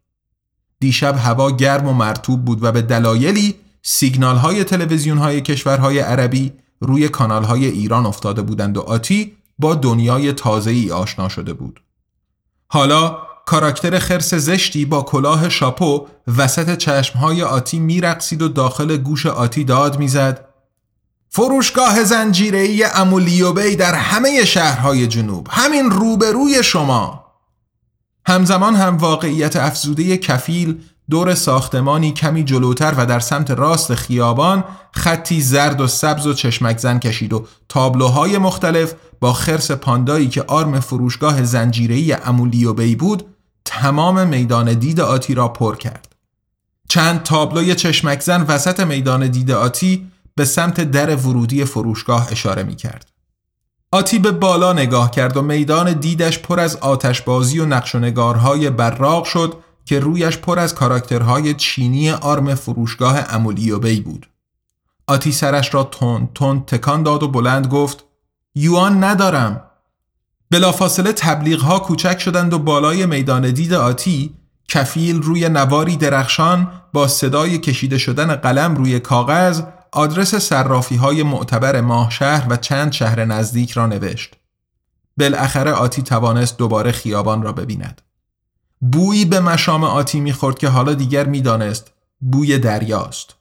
دیشب 0.80 1.16
هوا 1.18 1.50
گرم 1.50 1.88
و 1.88 1.92
مرتوب 1.92 2.44
بود 2.44 2.64
و 2.64 2.72
به 2.72 2.82
دلایلی 2.82 3.54
سیگنال 3.82 4.36
های 4.36 4.64
تلویزیون 4.64 5.18
های 5.18 5.40
کشورهای 5.40 5.98
عربی 5.98 6.52
روی 6.80 7.08
کانال 7.08 7.44
های 7.44 7.66
ایران 7.66 8.06
افتاده 8.06 8.42
بودند 8.42 8.76
و 8.76 8.80
آتی 8.80 9.36
با 9.58 9.74
دنیای 9.74 10.32
تازه 10.32 10.70
ای 10.70 10.90
آشنا 10.90 11.28
شده 11.28 11.52
بود. 11.52 11.80
حالا 12.66 13.18
کاراکتر 13.46 13.98
خرس 13.98 14.34
زشتی 14.34 14.84
با 14.84 15.02
کلاه 15.02 15.48
شاپو 15.48 16.06
وسط 16.36 16.76
چشمهای 16.76 17.42
آتی 17.42 17.78
میرقصید 17.78 18.42
و 18.42 18.48
داخل 18.48 18.96
گوش 18.96 19.26
آتی 19.26 19.64
داد 19.64 19.98
می‌زد 19.98 20.48
فروشگاه 21.28 22.04
زنجیره‌ای 22.04 22.84
امولیوبی 22.84 23.76
در 23.76 23.94
همه 23.94 24.44
شهرهای 24.44 25.06
جنوب 25.06 25.46
همین 25.50 25.90
روبروی 25.90 26.62
شما 26.62 27.24
همزمان 28.26 28.74
هم 28.74 28.96
واقعیت 28.96 29.56
افزوده 29.56 30.16
کفیل 30.16 30.80
دور 31.10 31.34
ساختمانی 31.34 32.12
کمی 32.12 32.44
جلوتر 32.44 32.94
و 32.96 33.06
در 33.06 33.20
سمت 33.20 33.50
راست 33.50 33.94
خیابان 33.94 34.64
خطی 34.92 35.40
زرد 35.40 35.80
و 35.80 35.86
سبز 35.86 36.26
و 36.26 36.34
چشمک 36.34 36.78
زن 36.78 36.98
کشید 36.98 37.32
و 37.32 37.46
تابلوهای 37.68 38.38
مختلف 38.38 38.94
با 39.20 39.32
خرس 39.32 39.70
پاندایی 39.70 40.28
که 40.28 40.42
آرم 40.42 40.80
فروشگاه 40.80 41.44
زنجیره‌ای 41.44 42.12
امولیوبی 42.12 42.96
بود 42.96 43.24
تمام 43.64 44.28
میدان 44.28 44.74
دید 44.74 45.00
آتی 45.00 45.34
را 45.34 45.48
پر 45.48 45.76
کرد. 45.76 46.08
چند 46.88 47.22
تابلوی 47.22 47.74
چشمک 47.74 48.20
زن 48.20 48.42
وسط 48.42 48.80
میدان 48.80 49.26
دید 49.28 49.50
آتی 49.50 50.10
به 50.34 50.44
سمت 50.44 50.80
در 50.80 51.16
ورودی 51.16 51.64
فروشگاه 51.64 52.28
اشاره 52.30 52.62
می 52.62 52.76
کرد. 52.76 53.10
آتی 53.92 54.18
به 54.18 54.32
بالا 54.32 54.72
نگاه 54.72 55.10
کرد 55.10 55.36
و 55.36 55.42
میدان 55.42 55.92
دیدش 55.92 56.38
پر 56.38 56.60
از 56.60 56.76
آتشبازی 56.76 57.58
و 57.58 57.66
نقش 57.66 57.94
و 57.94 57.98
نگارهای 57.98 58.70
براق 58.70 59.24
شد 59.24 59.63
که 59.84 60.00
رویش 60.00 60.38
پر 60.38 60.58
از 60.58 60.74
کاراکترهای 60.74 61.54
چینی 61.54 62.10
آرم 62.10 62.54
فروشگاه 62.54 63.34
امولی 63.34 63.78
بی 63.78 64.00
بود. 64.00 64.26
آتی 65.06 65.32
سرش 65.32 65.74
را 65.74 65.84
تون 65.84 66.28
تون 66.34 66.64
تکان 66.66 67.02
داد 67.02 67.22
و 67.22 67.28
بلند 67.28 67.66
گفت 67.66 68.04
یوان 68.54 69.04
ندارم. 69.04 69.62
بلافاصله 70.50 71.12
تبلیغ 71.12 71.60
ها 71.60 71.78
کوچک 71.78 72.18
شدند 72.20 72.52
و 72.52 72.58
بالای 72.58 73.06
میدان 73.06 73.50
دید 73.50 73.74
آتی 73.74 74.34
کفیل 74.68 75.22
روی 75.22 75.48
نواری 75.48 75.96
درخشان 75.96 76.70
با 76.92 77.08
صدای 77.08 77.58
کشیده 77.58 77.98
شدن 77.98 78.34
قلم 78.34 78.74
روی 78.74 79.00
کاغذ 79.00 79.62
آدرس 79.92 80.34
صرافی 80.34 80.96
های 80.96 81.22
معتبر 81.22 81.80
ماه 81.80 82.10
شهر 82.10 82.46
و 82.50 82.56
چند 82.56 82.92
شهر 82.92 83.24
نزدیک 83.24 83.70
را 83.70 83.86
نوشت. 83.86 84.34
بالاخره 85.18 85.72
آتی 85.72 86.02
توانست 86.02 86.58
دوباره 86.58 86.92
خیابان 86.92 87.42
را 87.42 87.52
ببیند. 87.52 88.02
بویی 88.92 89.24
به 89.24 89.40
مشام 89.40 89.84
آتی 89.84 90.20
می‌خورد 90.20 90.58
که 90.58 90.68
حالا 90.68 90.94
دیگر 90.94 91.26
می‌دانست 91.26 91.92
بوی 92.20 92.58
دریاست. 92.58 93.34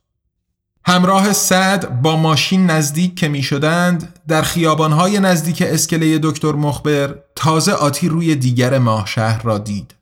همراه 0.85 1.33
سعد 1.33 2.01
با 2.01 2.15
ماشین 2.15 2.65
نزدیک 2.65 3.15
که 3.15 3.27
می 3.27 3.43
شدند 3.43 4.19
در 4.27 4.41
خیابانهای 4.41 5.19
نزدیک 5.19 5.61
اسکله 5.61 6.19
دکتر 6.23 6.51
مخبر 6.51 7.15
تازه 7.35 7.71
آتی 7.71 8.09
روی 8.09 8.35
دیگر 8.35 8.77
ماه 8.77 9.05
شهر 9.05 9.43
را 9.43 9.57
دید. 9.57 9.95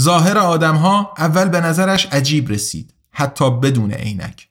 ظاهر 0.00 0.38
آدمها 0.38 1.14
اول 1.18 1.48
به 1.48 1.60
نظرش 1.60 2.06
عجیب 2.06 2.50
رسید 2.50 2.94
حتی 3.10 3.50
بدون 3.50 3.90
عینک. 3.90 4.48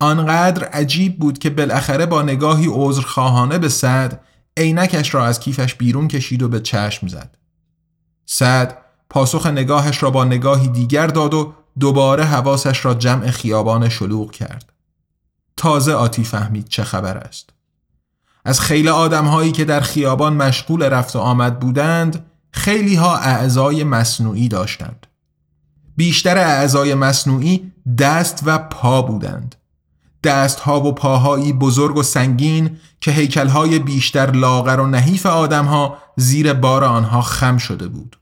آنقدر 0.00 0.64
عجیب 0.64 1.18
بود 1.18 1.38
که 1.38 1.50
بالاخره 1.50 2.06
با 2.06 2.22
نگاهی 2.22 2.66
عذرخواهانه 2.70 3.58
به 3.58 3.68
سعد 3.68 4.20
عینکش 4.56 5.14
را 5.14 5.26
از 5.26 5.40
کیفش 5.40 5.74
بیرون 5.74 6.08
کشید 6.08 6.42
و 6.42 6.48
به 6.48 6.60
چشم 6.60 7.08
زد. 7.08 7.36
سعد 8.26 8.81
پاسخ 9.12 9.46
نگاهش 9.46 10.02
را 10.02 10.10
با 10.10 10.24
نگاهی 10.24 10.68
دیگر 10.68 11.06
داد 11.06 11.34
و 11.34 11.52
دوباره 11.80 12.24
حواسش 12.24 12.84
را 12.84 12.94
جمع 12.94 13.30
خیابان 13.30 13.88
شلوغ 13.88 14.30
کرد. 14.30 14.72
تازه 15.56 15.92
آتی 15.92 16.24
فهمید 16.24 16.68
چه 16.68 16.84
خبر 16.84 17.16
است. 17.16 17.50
از 18.44 18.60
خیلی 18.60 18.88
آدم 18.88 19.26
هایی 19.26 19.52
که 19.52 19.64
در 19.64 19.80
خیابان 19.80 20.32
مشغول 20.32 20.82
رفت 20.82 21.16
و 21.16 21.18
آمد 21.18 21.60
بودند 21.60 22.26
خیلی 22.50 22.94
ها 22.94 23.16
اعضای 23.16 23.84
مصنوعی 23.84 24.48
داشتند. 24.48 25.06
بیشتر 25.96 26.38
اعضای 26.38 26.94
مصنوعی 26.94 27.72
دست 27.98 28.42
و 28.44 28.58
پا 28.58 29.02
بودند. 29.02 29.54
دستها 30.24 30.80
و 30.80 30.92
پاهایی 30.92 31.52
بزرگ 31.52 31.96
و 31.96 32.02
سنگین 32.02 32.76
که 33.00 33.10
هیکلهای 33.10 33.78
بیشتر 33.78 34.30
لاغر 34.30 34.80
و 34.80 34.86
نحیف 34.86 35.26
آدمها 35.26 35.98
زیر 36.16 36.52
بار 36.52 36.84
آنها 36.84 37.22
خم 37.22 37.58
شده 37.58 37.88
بود. 37.88 38.16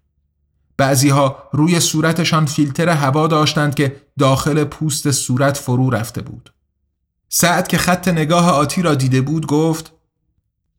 بعضیها 0.80 1.36
روی 1.52 1.80
صورتشان 1.80 2.46
فیلتر 2.46 2.88
هوا 2.88 3.26
داشتند 3.26 3.74
که 3.74 3.96
داخل 4.18 4.64
پوست 4.64 5.10
صورت 5.10 5.56
فرو 5.56 5.90
رفته 5.90 6.22
بود. 6.22 6.52
سعد 7.28 7.68
که 7.68 7.78
خط 7.78 8.08
نگاه 8.08 8.50
آتی 8.50 8.82
را 8.82 8.94
دیده 8.94 9.20
بود 9.20 9.46
گفت 9.46 9.92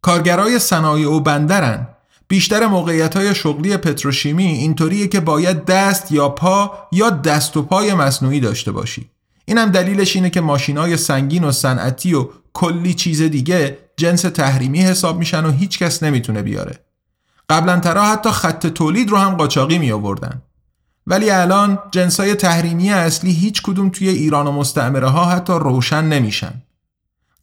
کارگرای 0.02 0.60
صنایع 0.60 1.10
و 1.10 1.20
بندرن. 1.20 1.88
بیشتر 2.28 2.68
موقعیت 2.68 3.18
های 3.18 3.36
شغلی 3.36 3.78
پتروشیمی 3.78 4.46
اینطوریه 4.46 5.08
که 5.08 5.20
باید 5.20 5.66
دست 5.66 6.12
یا 6.12 6.30
پا 6.30 6.88
یا 6.92 7.10
دست 7.10 7.58
و 7.58 7.62
پای 7.62 7.94
مصنوعی 7.94 8.40
داشته 8.40 8.72
باشی. 8.72 9.10
اینم 9.46 9.72
دلیلش 9.72 10.16
اینه 10.16 10.30
که 10.30 10.42
ماشینای 10.42 10.98
سنگین 10.98 11.44
و 11.44 11.52
صنعتی 11.52 12.14
و 12.14 12.30
کلی 12.54 12.94
چیز 12.94 13.22
دیگه 13.22 13.78
جنس 13.98 14.22
تحریمی 14.22 14.82
حساب 14.82 15.18
میشن 15.18 15.46
و 15.46 15.52
هیچکس 15.52 16.04
نمی‌تونه 16.04 16.42
بیاره. 16.42 16.91
قبلا 17.52 17.80
ترا 17.80 18.06
حتی 18.06 18.32
خط 18.32 18.68
تولید 18.68 19.10
رو 19.10 19.18
هم 19.18 19.36
قاچاقی 19.36 19.78
می 19.78 19.92
آوردن 19.92 20.42
ولی 21.08 21.32
الان 21.32 21.80
جنسای 21.92 22.36
تحریمی 22.36 22.92
اصلی 22.92 23.32
هیچ 23.32 23.62
کدوم 23.62 23.90
توی 23.90 24.10
ایران 24.10 24.48
و 24.48 24.52
مستعمره 24.52 25.08
ها 25.08 25.26
حتی 25.26 25.54
روشن 25.54 26.04
نمیشن. 26.04 26.54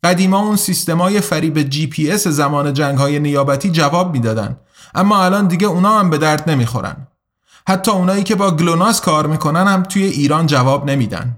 قدیما 0.05 0.39
اون 0.39 0.57
سیستمای 0.57 1.21
فریب 1.21 1.63
جی 1.63 1.87
پی 1.87 2.11
اس 2.11 2.29
زمان 2.29 2.73
جنگ 2.75 2.99
های 2.99 3.19
نیابتی 3.19 3.71
جواب 3.71 4.13
می‌دادن 4.13 4.57
اما 4.95 5.25
الان 5.25 5.47
دیگه 5.47 5.67
اونا 5.67 5.99
هم 5.99 6.11
به 6.11 6.19
درد 6.19 6.51
نمی‌خورن. 6.51 7.07
حتی 7.69 7.91
اونایی 7.91 8.23
که 8.23 8.35
با 8.35 8.51
گلوناس 8.51 9.01
کار 9.01 9.27
می‌کنن 9.27 9.67
هم 9.67 9.83
توی 9.83 10.05
ایران 10.05 10.47
جواب 10.47 10.91
نمیدن. 10.91 11.37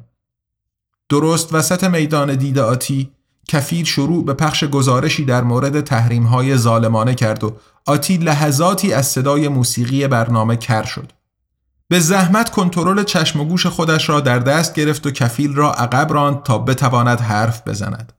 درست 1.08 1.54
وسط 1.54 1.84
میدان 1.84 2.34
دید 2.34 2.62
کفیل 3.48 3.86
شروع 3.86 4.24
به 4.24 4.34
پخش 4.34 4.64
گزارشی 4.64 5.24
در 5.24 5.42
مورد 5.42 5.80
تحریم 5.80 6.26
های 6.26 6.56
ظالمانه 6.56 7.14
کرد 7.14 7.44
و 7.44 7.56
آتی 7.86 8.16
لحظاتی 8.16 8.92
از 8.92 9.06
صدای 9.06 9.48
موسیقی 9.48 10.06
برنامه 10.06 10.56
کر 10.56 10.84
شد. 10.84 11.12
به 11.88 12.00
زحمت 12.00 12.50
کنترل 12.50 13.04
چشم 13.04 13.40
و 13.40 13.44
گوش 13.44 13.66
خودش 13.66 14.08
را 14.08 14.20
در 14.20 14.38
دست 14.38 14.74
گرفت 14.74 15.06
و 15.06 15.10
کفیل 15.10 15.54
را 15.54 15.72
عقب 15.72 16.12
راند 16.12 16.42
تا 16.42 16.58
بتواند 16.58 17.20
حرف 17.20 17.68
بزند. 17.68 18.12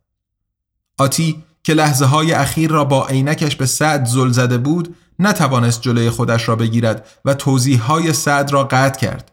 آتی 0.98 1.44
که 1.64 1.74
لحظه 1.74 2.06
های 2.06 2.32
اخیر 2.32 2.72
را 2.72 2.86
با 2.86 3.08
عینکش 3.08 3.56
به 3.56 3.66
سعد 3.66 4.06
زل 4.06 4.30
زده 4.30 4.58
بود 4.58 4.96
نتوانست 5.20 5.82
جلوی 5.82 6.10
خودش 6.10 6.50
را 6.50 6.56
بگیرد 6.56 7.08
و 7.26 7.34
توضیح 7.34 7.82
های 7.82 8.14
سعد 8.14 8.54
را 8.54 8.64
قطع 8.64 9.00
کرد. 9.00 9.32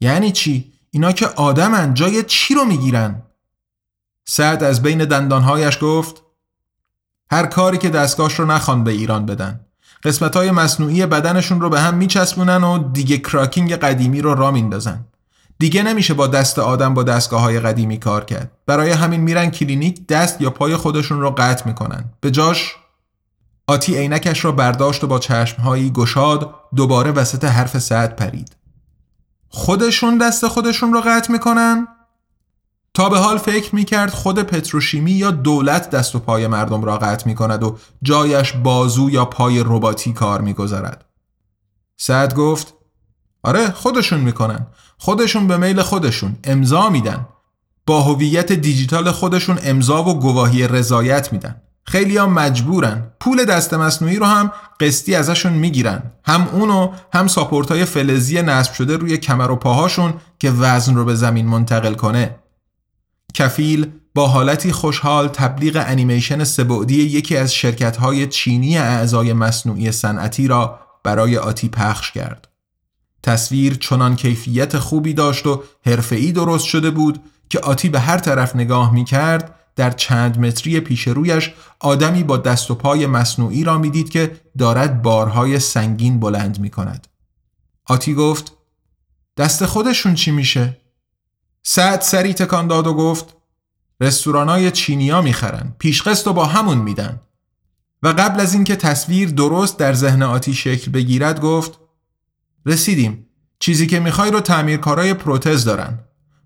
یعنی 0.00 0.32
چی؟ 0.32 0.72
اینا 0.90 1.12
که 1.12 1.26
آدمن 1.26 1.94
جای 1.94 2.22
چی 2.22 2.54
رو 2.54 2.64
می‌گیرن؟ 2.64 3.22
سعد 4.32 4.64
از 4.64 4.82
بین 4.82 5.04
دندانهایش 5.04 5.78
گفت 5.82 6.22
هر 7.30 7.46
کاری 7.46 7.78
که 7.78 7.90
دستگاهش 7.90 8.34
رو 8.34 8.46
نخوان 8.46 8.84
به 8.84 8.90
ایران 8.90 9.26
بدن. 9.26 9.60
قسمت 10.04 10.36
های 10.36 10.50
مصنوعی 10.50 11.06
بدنشون 11.06 11.60
رو 11.60 11.70
به 11.70 11.80
هم 11.80 11.94
میچسبونن 11.94 12.64
و 12.64 12.92
دیگه 12.92 13.18
کراکینگ 13.18 13.74
قدیمی 13.74 14.20
رو 14.20 14.34
را 14.34 14.50
میندازن. 14.50 15.04
دیگه 15.58 15.82
نمیشه 15.82 16.14
با 16.14 16.26
دست 16.26 16.58
آدم 16.58 16.94
با 16.94 17.02
دستگاه 17.02 17.40
های 17.40 17.60
قدیمی 17.60 17.98
کار 17.98 18.24
کرد. 18.24 18.50
برای 18.66 18.90
همین 18.90 19.20
میرن 19.20 19.50
کلینیک 19.50 20.06
دست 20.06 20.40
یا 20.40 20.50
پای 20.50 20.76
خودشون 20.76 21.20
رو 21.20 21.30
قطع 21.30 21.66
می‌کنن. 21.66 22.04
به 22.20 22.30
جاش 22.30 22.76
آتی 23.66 23.96
عینکش 23.96 24.44
را 24.44 24.52
برداشت 24.52 25.04
و 25.04 25.06
با 25.06 25.18
چشمهایی 25.18 25.90
گشاد 25.90 26.54
دوباره 26.76 27.10
وسط 27.10 27.44
حرف 27.44 27.78
سعد 27.78 28.16
پرید. 28.16 28.56
خودشون 29.48 30.18
دست 30.18 30.48
خودشون 30.48 30.92
رو 30.92 31.00
قطع 31.00 31.32
می‌کنن؟ 31.32 31.88
تا 32.94 33.08
به 33.08 33.18
حال 33.18 33.38
فکر 33.38 33.74
می‌کرد 33.74 34.10
خود 34.10 34.42
پتروشیمی 34.42 35.12
یا 35.12 35.30
دولت 35.30 35.90
دست 35.90 36.14
و 36.14 36.18
پای 36.18 36.46
مردم 36.46 36.84
را 36.84 36.98
قطع 36.98 37.26
می‌کند 37.26 37.62
و 37.62 37.78
جایش 38.02 38.52
بازو 38.52 39.10
یا 39.10 39.24
پای 39.24 39.60
رباتی 39.66 40.12
کار 40.12 40.40
می‌گذارد. 40.40 41.04
سعد 41.96 42.34
گفت 42.34 42.74
آره 43.42 43.70
خودشون 43.70 44.20
می‌کنن. 44.20 44.66
خودشون 44.98 45.46
به 45.46 45.56
میل 45.56 45.82
خودشون 45.82 46.36
امضا 46.44 46.90
میدن. 46.90 47.28
با 47.86 48.02
هویت 48.02 48.52
دیجیتال 48.52 49.10
خودشون 49.10 49.58
امضا 49.62 50.04
و 50.04 50.20
گواهی 50.20 50.68
رضایت 50.68 51.32
میدن. 51.32 51.62
خیلی 51.84 52.16
ها 52.16 52.26
مجبورن. 52.26 53.12
پول 53.20 53.44
دست 53.44 53.74
مصنوعی 53.74 54.16
رو 54.16 54.26
هم 54.26 54.52
قسطی 54.80 55.14
ازشون 55.14 55.52
می‌گیرن. 55.52 56.02
هم 56.24 56.48
اونو 56.52 56.92
هم 57.12 57.26
ساپورتای 57.26 57.84
فلزی 57.84 58.42
نصب 58.42 58.72
شده 58.72 58.96
روی 58.96 59.16
کمر 59.16 59.50
و 59.50 59.56
پاهاشون 59.56 60.14
که 60.38 60.50
وزن 60.50 60.94
رو 60.94 61.04
به 61.04 61.14
زمین 61.14 61.46
منتقل 61.46 61.94
کنه. 61.94 62.36
کفیل 63.34 63.86
با 64.14 64.26
حالتی 64.26 64.72
خوشحال 64.72 65.28
تبلیغ 65.28 65.84
انیمیشن 65.86 66.44
سبعدی 66.44 67.02
یکی 67.02 67.36
از 67.36 67.54
شرکت‌های 67.54 68.26
چینی 68.26 68.78
اعضای 68.78 69.32
مصنوعی 69.32 69.92
صنعتی 69.92 70.48
را 70.48 70.80
برای 71.04 71.36
آتی 71.36 71.68
پخش 71.68 72.12
کرد. 72.12 72.48
تصویر 73.22 73.74
چنان 73.74 74.16
کیفیت 74.16 74.78
خوبی 74.78 75.14
داشت 75.14 75.46
و 75.46 75.62
حرفه‌ای 75.86 76.32
درست 76.32 76.64
شده 76.64 76.90
بود 76.90 77.20
که 77.50 77.60
آتی 77.60 77.88
به 77.88 78.00
هر 78.00 78.18
طرف 78.18 78.56
نگاه 78.56 78.94
می 78.94 79.04
کرد 79.04 79.54
در 79.76 79.90
چند 79.90 80.38
متری 80.38 80.80
پیش 80.80 81.08
رویش 81.08 81.52
آدمی 81.80 82.22
با 82.22 82.36
دست 82.36 82.70
و 82.70 82.74
پای 82.74 83.06
مصنوعی 83.06 83.64
را 83.64 83.78
می‌دید 83.78 84.10
که 84.10 84.40
دارد 84.58 85.02
بارهای 85.02 85.58
سنگین 85.58 86.20
بلند 86.20 86.60
می 86.60 86.70
کند. 86.70 87.06
آتی 87.86 88.14
گفت 88.14 88.52
دست 89.36 89.66
خودشون 89.66 90.14
چی 90.14 90.30
میشه؟ 90.30 90.79
سعد 91.62 92.00
سری 92.00 92.34
تکان 92.34 92.66
داد 92.66 92.86
و 92.86 92.94
گفت 92.94 93.36
رستورانای 94.00 94.70
چینیا 94.70 95.22
می‌خرن 95.22 95.74
پیشقسط 95.78 96.26
و 96.26 96.32
با 96.32 96.46
همون 96.46 96.78
میدن. 96.78 97.20
و 98.02 98.08
قبل 98.08 98.40
از 98.40 98.54
اینکه 98.54 98.76
تصویر 98.76 99.30
درست 99.30 99.78
در 99.78 99.92
ذهن 99.92 100.22
آتی 100.22 100.54
شکل 100.54 100.90
بگیرد 100.90 101.40
گفت 101.40 101.80
رسیدیم. 102.66 103.26
چیزی 103.58 103.86
که 103.86 104.00
می‌خوای 104.00 104.30
رو 104.30 104.40
تعمیرکارای 104.40 105.14
پروتز 105.14 105.64
دارن. 105.64 105.98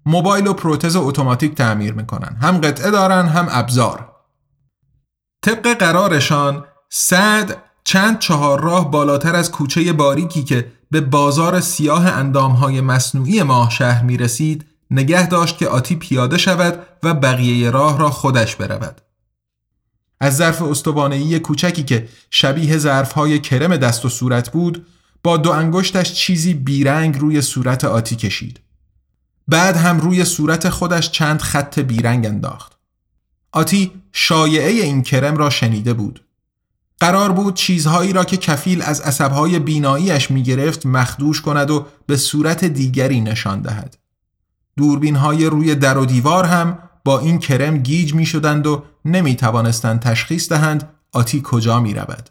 موبایل 0.07 0.47
و 0.47 0.53
پروتز 0.53 0.97
اتوماتیک 0.97 1.55
تعمیر 1.55 1.95
می‌کنن. 1.95 2.37
هم 2.43 2.59
قطعه 2.59 2.91
دارن 2.91 3.27
هم 3.27 3.47
ابزار. 3.51 4.13
طبق 5.43 5.75
قرارشان 5.75 6.65
سعد 6.91 7.63
چند 7.85 8.19
چهار 8.19 8.61
راه 8.61 8.91
بالاتر 8.91 9.37
از 9.37 9.51
کوچه 9.51 9.93
باریکی 9.93 10.45
که 10.45 10.73
به 10.91 11.01
بازار 11.01 11.61
سیاه 11.61 12.07
اندامهای 12.07 12.81
مصنوعی 12.81 13.43
ماه 13.43 13.71
شهر 13.71 14.03
می 14.03 14.17
رسید 14.17 14.65
نگه 14.91 15.29
داشت 15.29 15.59
که 15.59 15.69
آتی 15.69 15.97
پیاده 15.97 16.39
شود 16.39 16.87
و 17.03 17.15
بقیه 17.15 17.71
راه 17.71 17.99
را 17.99 18.11
خودش 18.11 18.57
برود. 18.57 19.01
از 20.21 20.37
ظرف 20.37 20.63
استوانهی 20.63 21.39
کوچکی 21.39 21.83
که 21.83 22.09
شبیه 22.31 22.79
ظرفهای 22.79 23.39
کرم 23.39 23.77
دست 23.77 24.05
و 24.05 24.09
صورت 24.09 24.53
بود 24.53 24.87
با 25.23 25.37
دو 25.37 25.51
انگشتش 25.51 26.13
چیزی 26.13 26.55
بیرنگ 26.55 27.19
روی 27.19 27.43
صورت 27.43 27.85
آتی 27.85 28.17
کشید. 28.17 28.61
بعد 29.49 29.77
هم 29.77 30.01
روی 30.01 30.25
صورت 30.25 30.69
خودش 30.69 31.11
چند 31.11 31.41
خط 31.41 31.79
بیرنگ 31.79 32.27
انداخت. 32.27 32.73
آتی 33.53 33.93
شایعه 34.13 34.71
این 34.71 35.03
کرم 35.03 35.37
را 35.37 35.51
شنیده 35.51 35.93
بود. 35.93 36.25
قرار 37.01 37.33
بود 37.33 37.55
چیزهایی 37.55 38.13
را 38.13 38.25
که 38.25 38.37
کفیل 38.37 38.83
از 38.83 39.01
عصبهای 39.01 39.59
بیناییش 39.59 40.31
می 40.31 40.43
گرفت 40.43 40.87
مخدوش 40.87 41.41
کند 41.41 41.71
و 41.71 41.87
به 42.07 42.17
صورت 42.17 42.65
دیگری 42.65 43.21
نشان 43.21 43.63
دهد. 43.63 43.97
دوربین 44.77 45.17
های 45.17 45.47
روی 45.47 45.75
در 45.75 45.99
و 45.99 46.07
دیوار 46.07 46.45
هم 46.45 46.79
با 47.05 47.19
این 47.19 47.39
کرم 47.39 47.79
گیج 47.79 48.15
می 48.15 48.27
شدند 48.27 48.67
و 48.67 48.85
نمی 49.05 49.37
توانستند 49.37 50.01
تشخیص 50.01 50.49
دهند 50.49 50.89
آتی 51.13 51.43
کجا 51.45 51.81
می 51.81 51.95
رود. 51.95 52.31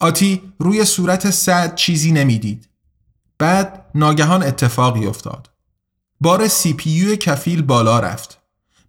آتی 0.00 0.42
روی 0.58 0.84
صورت 0.84 1.30
سعد 1.30 1.74
چیزی 1.74 2.12
نمی‌دید. 2.12 2.68
بعد 3.38 3.84
ناگهان 3.94 4.42
اتفاقی 4.42 5.06
افتاد. 5.06 5.50
بار 6.20 6.48
سی 6.48 6.72
پی 6.72 7.16
کفیل 7.16 7.62
بالا 7.62 8.00
رفت. 8.00 8.38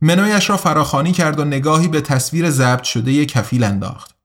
منویش 0.01 0.49
را 0.49 0.58
فراخانی 0.58 1.12
کرد 1.12 1.39
و 1.39 1.45
نگاهی 1.45 1.88
به 1.88 2.01
تصویر 2.01 2.49
ضبط 2.49 2.84
شده 2.84 3.25
کفیل 3.25 3.63
انداخت. 3.63 4.15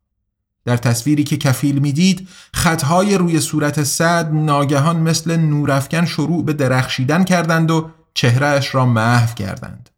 در 0.64 0.76
تصویری 0.76 1.24
که 1.24 1.36
کفیل 1.36 1.78
می‌دید 1.78 2.28
خطهای 2.54 3.18
روی 3.18 3.40
صورت 3.40 3.82
سعد 3.82 4.34
ناگهان 4.34 4.96
مثل 4.96 5.36
نورافکن 5.36 6.06
شروع 6.06 6.44
به 6.44 6.52
درخشیدن 6.52 7.24
کردند 7.24 7.70
و 7.70 7.90
چهرهش 8.14 8.74
را 8.74 8.86
محو 8.86 9.34
کردند. 9.34 9.90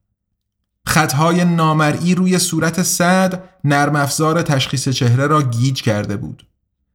خطهای 0.86 1.44
نامرئی 1.44 2.14
روی 2.14 2.38
صورت 2.38 2.82
سعد 2.82 3.44
نرم 3.64 3.96
افزار 3.96 4.42
تشخیص 4.42 4.88
چهره 4.88 5.26
را 5.26 5.42
گیج 5.42 5.82
کرده 5.82 6.16
بود. 6.16 6.46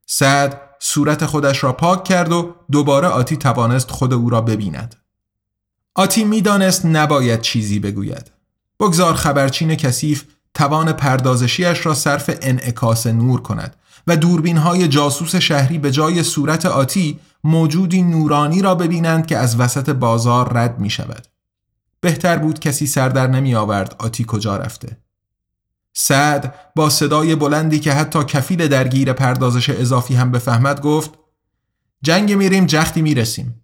سعد 0.06 0.60
صورت 0.80 1.26
خودش 1.26 1.64
را 1.64 1.72
پاک 1.72 2.04
کرد 2.04 2.32
و 2.32 2.54
دوباره 2.72 3.08
آتی 3.08 3.36
توانست 3.36 3.90
خود 3.90 4.12
او 4.12 4.30
را 4.30 4.40
ببیند. 4.40 4.94
آتی 5.94 6.24
می‌دانست 6.24 6.86
نباید 6.86 7.40
چیزی 7.40 7.78
بگوید. 7.78 8.30
بگذار 8.80 9.14
خبرچین 9.14 9.74
کثیف 9.74 10.24
توان 10.54 10.92
پردازشیش 10.92 11.86
را 11.86 11.94
صرف 11.94 12.30
انعکاس 12.42 13.06
نور 13.06 13.42
کند 13.42 13.76
و 14.06 14.16
دوربین 14.16 14.56
های 14.56 14.88
جاسوس 14.88 15.36
شهری 15.36 15.78
به 15.78 15.90
جای 15.90 16.22
صورت 16.22 16.66
آتی 16.66 17.20
موجودی 17.44 18.02
نورانی 18.02 18.62
را 18.62 18.74
ببینند 18.74 19.26
که 19.26 19.38
از 19.38 19.60
وسط 19.60 19.90
بازار 19.90 20.52
رد 20.52 20.78
می 20.78 20.90
شود. 20.90 21.26
بهتر 22.00 22.38
بود 22.38 22.60
کسی 22.60 22.86
سردر 22.86 23.26
نمی 23.26 23.54
آورد 23.54 23.94
آتی 23.98 24.24
کجا 24.28 24.56
رفته. 24.56 24.96
سعد 25.92 26.54
با 26.76 26.90
صدای 26.90 27.34
بلندی 27.34 27.80
که 27.80 27.92
حتی 27.92 28.24
کفیل 28.24 28.68
درگیر 28.68 29.12
پردازش 29.12 29.70
اضافی 29.70 30.14
هم 30.14 30.30
بفهمد 30.30 30.80
گفت 30.80 31.10
جنگ 32.02 32.32
میریم 32.32 32.66
جختی 32.66 33.02
می‌رسیم. 33.02 33.62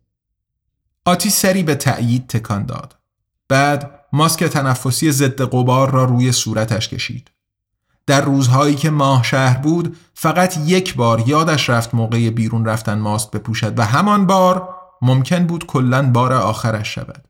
آتی 1.04 1.30
سری 1.30 1.62
به 1.62 1.74
تأیید 1.74 2.26
تکان 2.26 2.66
داد. 2.66 2.98
بعد 3.48 4.00
ماسک 4.12 4.44
تنفسی 4.44 5.12
ضد 5.12 5.42
قبار 5.42 5.90
را 5.90 6.04
روی 6.04 6.32
صورتش 6.32 6.88
کشید. 6.88 7.30
در 8.06 8.20
روزهایی 8.20 8.74
که 8.74 8.90
ماه 8.90 9.22
شهر 9.22 9.58
بود 9.58 9.96
فقط 10.14 10.56
یک 10.56 10.94
بار 10.94 11.28
یادش 11.28 11.70
رفت 11.70 11.94
موقع 11.94 12.30
بیرون 12.30 12.64
رفتن 12.64 12.98
ماسک 12.98 13.30
بپوشد 13.30 13.78
و 13.78 13.82
همان 13.82 14.26
بار 14.26 14.68
ممکن 15.02 15.46
بود 15.46 15.66
کلا 15.66 16.10
بار 16.10 16.32
آخرش 16.32 16.94
شود. 16.94 17.24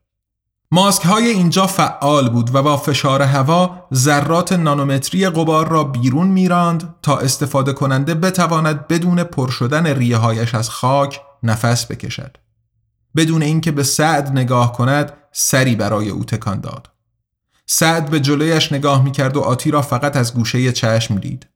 ماسک 0.70 1.02
های 1.02 1.28
اینجا 1.28 1.66
فعال 1.66 2.28
بود 2.28 2.54
و 2.54 2.62
با 2.62 2.76
فشار 2.76 3.22
هوا 3.22 3.86
ذرات 3.94 4.52
نانومتری 4.52 5.28
قبار 5.28 5.68
را 5.68 5.84
بیرون 5.84 6.26
میراند 6.26 6.94
تا 7.02 7.18
استفاده 7.18 7.72
کننده 7.72 8.14
بتواند 8.14 8.88
بدون 8.88 9.24
پر 9.24 9.50
شدن 9.50 9.86
ریه 9.86 10.16
هایش 10.16 10.54
از 10.54 10.70
خاک 10.70 11.20
نفس 11.42 11.86
بکشد. 11.86 12.36
بدون 13.16 13.42
اینکه 13.42 13.72
به 13.72 13.82
سعد 13.82 14.28
نگاه 14.28 14.72
کند 14.72 15.12
سری 15.32 15.76
برای 15.76 16.10
او 16.10 16.24
تکان 16.24 16.60
داد. 16.60 16.93
سعد 17.66 18.10
به 18.10 18.20
جلویش 18.20 18.72
نگاه 18.72 19.04
می‌کرد 19.04 19.36
و 19.36 19.40
آتی 19.40 19.70
را 19.70 19.82
فقط 19.82 20.16
از 20.16 20.34
گوشه 20.34 20.72
چشم 20.72 21.14
دید. 21.14 21.46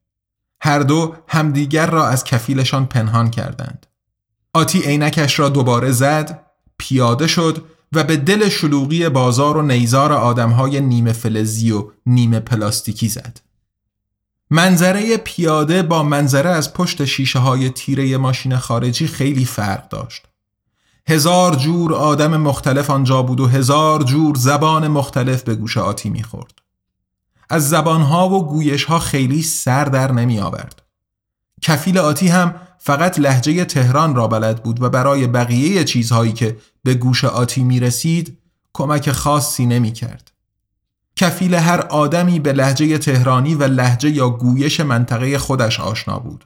هر 0.60 0.78
دو 0.78 1.14
همدیگر 1.28 1.86
را 1.86 2.08
از 2.08 2.24
کفیلشان 2.24 2.86
پنهان 2.86 3.30
کردند. 3.30 3.86
آتی 4.54 4.82
عینکش 4.82 5.38
را 5.38 5.48
دوباره 5.48 5.92
زد، 5.92 6.46
پیاده 6.78 7.26
شد 7.26 7.64
و 7.92 8.04
به 8.04 8.16
دل 8.16 8.48
شلوغی 8.48 9.08
بازار 9.08 9.56
و 9.56 9.62
نیزار 9.62 10.12
آدمهای 10.12 10.80
نیمه 10.80 11.12
فلزی 11.12 11.72
و 11.72 11.90
نیمه 12.06 12.40
پلاستیکی 12.40 13.08
زد. 13.08 13.40
منظره 14.50 15.16
پیاده 15.16 15.82
با 15.82 16.02
منظره 16.02 16.50
از 16.50 16.72
پشت 16.72 17.04
شیشه 17.04 17.38
های 17.38 17.70
تیره 17.70 18.16
ماشین 18.16 18.56
خارجی 18.56 19.06
خیلی 19.06 19.44
فرق 19.44 19.88
داشت. 19.88 20.27
هزار 21.08 21.54
جور 21.54 21.94
آدم 21.94 22.36
مختلف 22.36 22.90
آنجا 22.90 23.22
بود 23.22 23.40
و 23.40 23.46
هزار 23.46 24.02
جور 24.02 24.36
زبان 24.36 24.88
مختلف 24.88 25.42
به 25.42 25.54
گوش 25.54 25.76
آتی 25.76 26.10
می‌خورد. 26.10 26.58
از 27.50 27.68
زبانها 27.68 28.28
و 28.28 28.46
گویشها 28.46 28.98
خیلی 28.98 29.42
سر 29.42 29.84
در 29.84 30.12
نمی 30.12 30.40
آورد. 30.40 30.82
کفیل 31.62 31.98
آتی 31.98 32.28
هم 32.28 32.54
فقط 32.78 33.18
لحجه 33.18 33.64
تهران 33.64 34.14
را 34.14 34.28
بلد 34.28 34.62
بود 34.62 34.82
و 34.82 34.90
برای 34.90 35.26
بقیه 35.26 35.84
چیزهایی 35.84 36.32
که 36.32 36.56
به 36.84 36.94
گوش 36.94 37.24
آتی 37.24 37.62
می 37.62 37.80
رسید 37.80 38.38
کمک 38.72 39.10
خاصی 39.10 39.66
نمی 39.66 39.92
کرد. 39.92 40.32
کفیل 41.16 41.54
هر 41.54 41.80
آدمی 41.80 42.40
به 42.40 42.52
لحجه 42.52 42.98
تهرانی 42.98 43.54
و 43.54 43.64
لحجه 43.64 44.10
یا 44.10 44.30
گویش 44.30 44.80
منطقه 44.80 45.38
خودش 45.38 45.80
آشنا 45.80 46.18
بود. 46.18 46.44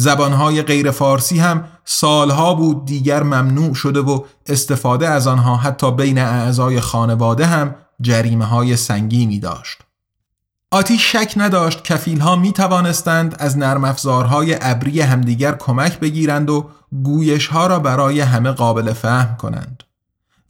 زبانهای 0.00 0.62
غیر 0.62 0.90
فارسی 0.90 1.38
هم 1.38 1.64
سالها 1.84 2.54
بود 2.54 2.84
دیگر 2.84 3.22
ممنوع 3.22 3.74
شده 3.74 4.00
و 4.00 4.24
استفاده 4.46 5.08
از 5.08 5.26
آنها 5.26 5.56
حتی 5.56 5.92
بین 5.92 6.18
اعضای 6.18 6.80
خانواده 6.80 7.46
هم 7.46 7.74
جریمه 8.00 8.44
های 8.44 8.76
سنگینی 8.76 9.38
داشت. 9.38 9.78
آتی 10.70 10.98
شک 10.98 11.34
نداشت 11.36 11.84
کفیل 11.84 12.20
ها 12.20 12.36
می 12.36 12.52
توانستند 12.52 13.36
از 13.38 13.58
نرم 13.58 13.84
افزارهای 13.84 14.58
ابری 14.60 15.00
همدیگر 15.00 15.52
کمک 15.52 16.00
بگیرند 16.00 16.50
و 16.50 16.70
گویش 17.04 17.46
ها 17.46 17.66
را 17.66 17.78
برای 17.78 18.20
همه 18.20 18.50
قابل 18.50 18.92
فهم 18.92 19.36
کنند. 19.36 19.82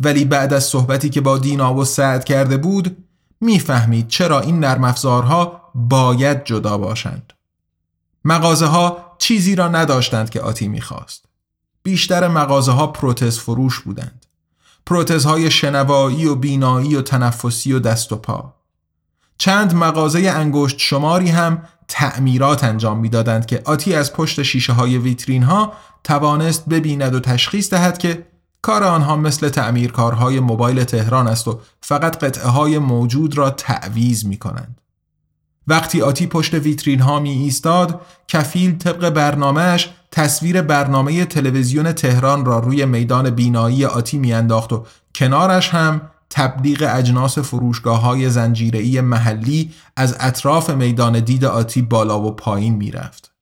ولی 0.01 0.25
بعد 0.25 0.53
از 0.53 0.65
صحبتی 0.65 1.11
که 1.11 1.21
با 1.21 1.39
دینا 1.39 1.75
و 1.75 1.85
سعد 1.85 2.25
کرده 2.25 2.57
بود 2.57 2.97
می‌فهمید 3.41 4.09
چرا 4.09 4.41
این 4.41 4.61
نرم 4.61 4.85
افزارها 4.85 5.61
باید 5.75 6.45
جدا 6.45 6.79
باشند. 6.79 7.33
مغازه 8.25 8.67
ها 8.67 9.08
چیزی 9.19 9.55
را 9.55 9.69
نداشتند 9.69 10.31
که 10.31 10.41
آتی 10.41 10.69
می‌خواست. 10.69 11.25
بیشتر 11.83 12.29
مغازه 12.29 12.73
ها 12.73 12.87
پروتز 12.87 13.39
فروش 13.39 13.81
بودند. 13.81 14.27
های 15.25 15.51
شنوایی 15.51 16.27
و 16.27 16.35
بینایی 16.35 16.97
و 16.97 17.03
تنفسی 17.03 17.73
و 17.73 17.79
دست 17.79 18.13
و 18.13 18.17
پا. 18.17 18.55
چند 19.39 19.75
مغازه 19.75 20.19
انگشت 20.19 20.79
شماری 20.79 21.29
هم 21.29 21.63
تعمیرات 21.89 22.65
انجام 22.65 22.99
می‌دادند 22.99 23.47
که 23.47 23.63
آتی 23.65 23.95
از 23.95 24.13
پشت 24.13 24.43
شیشه 24.43 24.73
های 24.73 24.99
ویترین 24.99 25.43
ها 25.43 25.73
توانست 26.05 26.69
ببیند 26.69 27.15
و 27.15 27.21
تشخیص 27.21 27.71
دهد 27.71 27.99
که 27.99 28.27
کار 28.63 28.85
آنها 28.85 29.17
مثل 29.17 29.49
تعمیرکارهای 29.49 30.41
موبایل 30.41 30.85
تهران 30.85 31.27
است 31.27 31.49
و 31.49 31.61
فقط 31.81 32.25
قطعه 32.25 32.49
های 32.49 32.79
موجود 32.79 33.39
را 33.39 33.51
تعویز 33.51 34.27
می 34.27 34.37
کنند. 34.37 34.81
وقتی 35.69 36.03
آتی 36.03 36.27
پشت 36.27 36.55
ویترین 36.55 37.01
ها 37.01 37.21
می 37.21 37.31
ایستاد 37.31 38.01
کفیل 38.29 38.79
طبق 38.79 39.11
برنامهش 39.11 39.91
تصویر 40.11 40.63
برنامه 40.63 41.25
تلویزیون 41.25 41.93
تهران 41.93 42.45
را 42.45 42.59
روی 42.59 42.87
میدان 42.87 43.31
بینایی 43.31 43.85
آتی 43.85 44.19
میانداخت 44.19 44.73
و 44.73 44.87
کنارش 45.15 45.69
هم 45.69 46.01
تبلیغ 46.31 46.91
اجناس 46.95 47.39
فروشگاه 47.39 48.01
های 48.01 48.31
زنجیره‌ای 48.31 49.01
محلی 49.01 49.73
از 49.97 50.17
اطراف 50.21 50.71
میدان 50.71 51.21
دید 51.21 51.45
آتی 51.45 51.83
بالا 51.83 52.21
و 52.21 52.31
پایین 52.37 52.75
می‌رفت. 52.75 53.33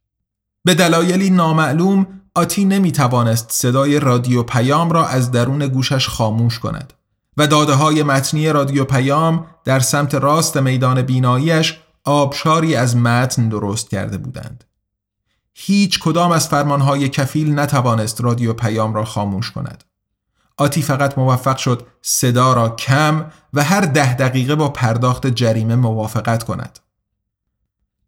به 0.64 0.74
دلایلی 0.74 1.30
نامعلوم 1.30 2.06
آتی 2.34 2.64
نمی 2.64 2.92
توانست 2.92 3.46
صدای 3.52 4.00
رادیو 4.00 4.42
پیام 4.42 4.90
را 4.90 5.06
از 5.06 5.30
درون 5.30 5.66
گوشش 5.66 6.08
خاموش 6.08 6.58
کند 6.58 6.92
و 7.36 7.46
داده 7.46 7.74
های 7.74 8.02
متنی 8.02 8.48
رادیو 8.48 8.84
پیام 8.84 9.46
در 9.64 9.80
سمت 9.80 10.14
راست 10.14 10.56
میدان 10.56 11.02
بیناییش 11.02 11.78
آبشاری 12.06 12.76
از 12.76 12.96
متن 12.96 13.48
درست 13.48 13.90
کرده 13.90 14.18
بودند. 14.18 14.64
هیچ 15.54 16.00
کدام 16.00 16.32
از 16.32 16.48
فرمانهای 16.48 17.08
کفیل 17.08 17.58
نتوانست 17.58 18.20
رادیو 18.20 18.52
پیام 18.52 18.94
را 18.94 19.04
خاموش 19.04 19.50
کند. 19.50 19.84
آتی 20.56 20.82
فقط 20.82 21.18
موفق 21.18 21.56
شد 21.56 21.86
صدا 22.02 22.52
را 22.52 22.68
کم 22.68 23.30
و 23.52 23.64
هر 23.64 23.80
ده 23.80 24.14
دقیقه 24.14 24.54
با 24.54 24.68
پرداخت 24.68 25.26
جریمه 25.26 25.76
موافقت 25.76 26.42
کند. 26.42 26.78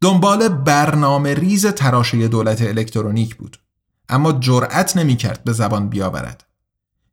دنبال 0.00 0.48
برنامه 0.48 1.34
ریز 1.34 1.66
تراشه 1.66 2.28
دولت 2.28 2.62
الکترونیک 2.62 3.36
بود 3.36 3.58
اما 4.08 4.32
جرأت 4.32 4.96
نمی 4.96 5.16
کرد 5.16 5.44
به 5.44 5.52
زبان 5.52 5.88
بیاورد. 5.88 6.44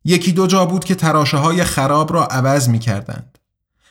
یکی 0.04 0.32
دو 0.32 0.46
جا 0.46 0.66
بود 0.66 0.84
که 0.84 0.94
تراشه 0.94 1.36
های 1.36 1.64
خراب 1.64 2.12
را 2.12 2.26
عوض 2.26 2.68
می 2.68 2.78
کردند. 2.78 3.35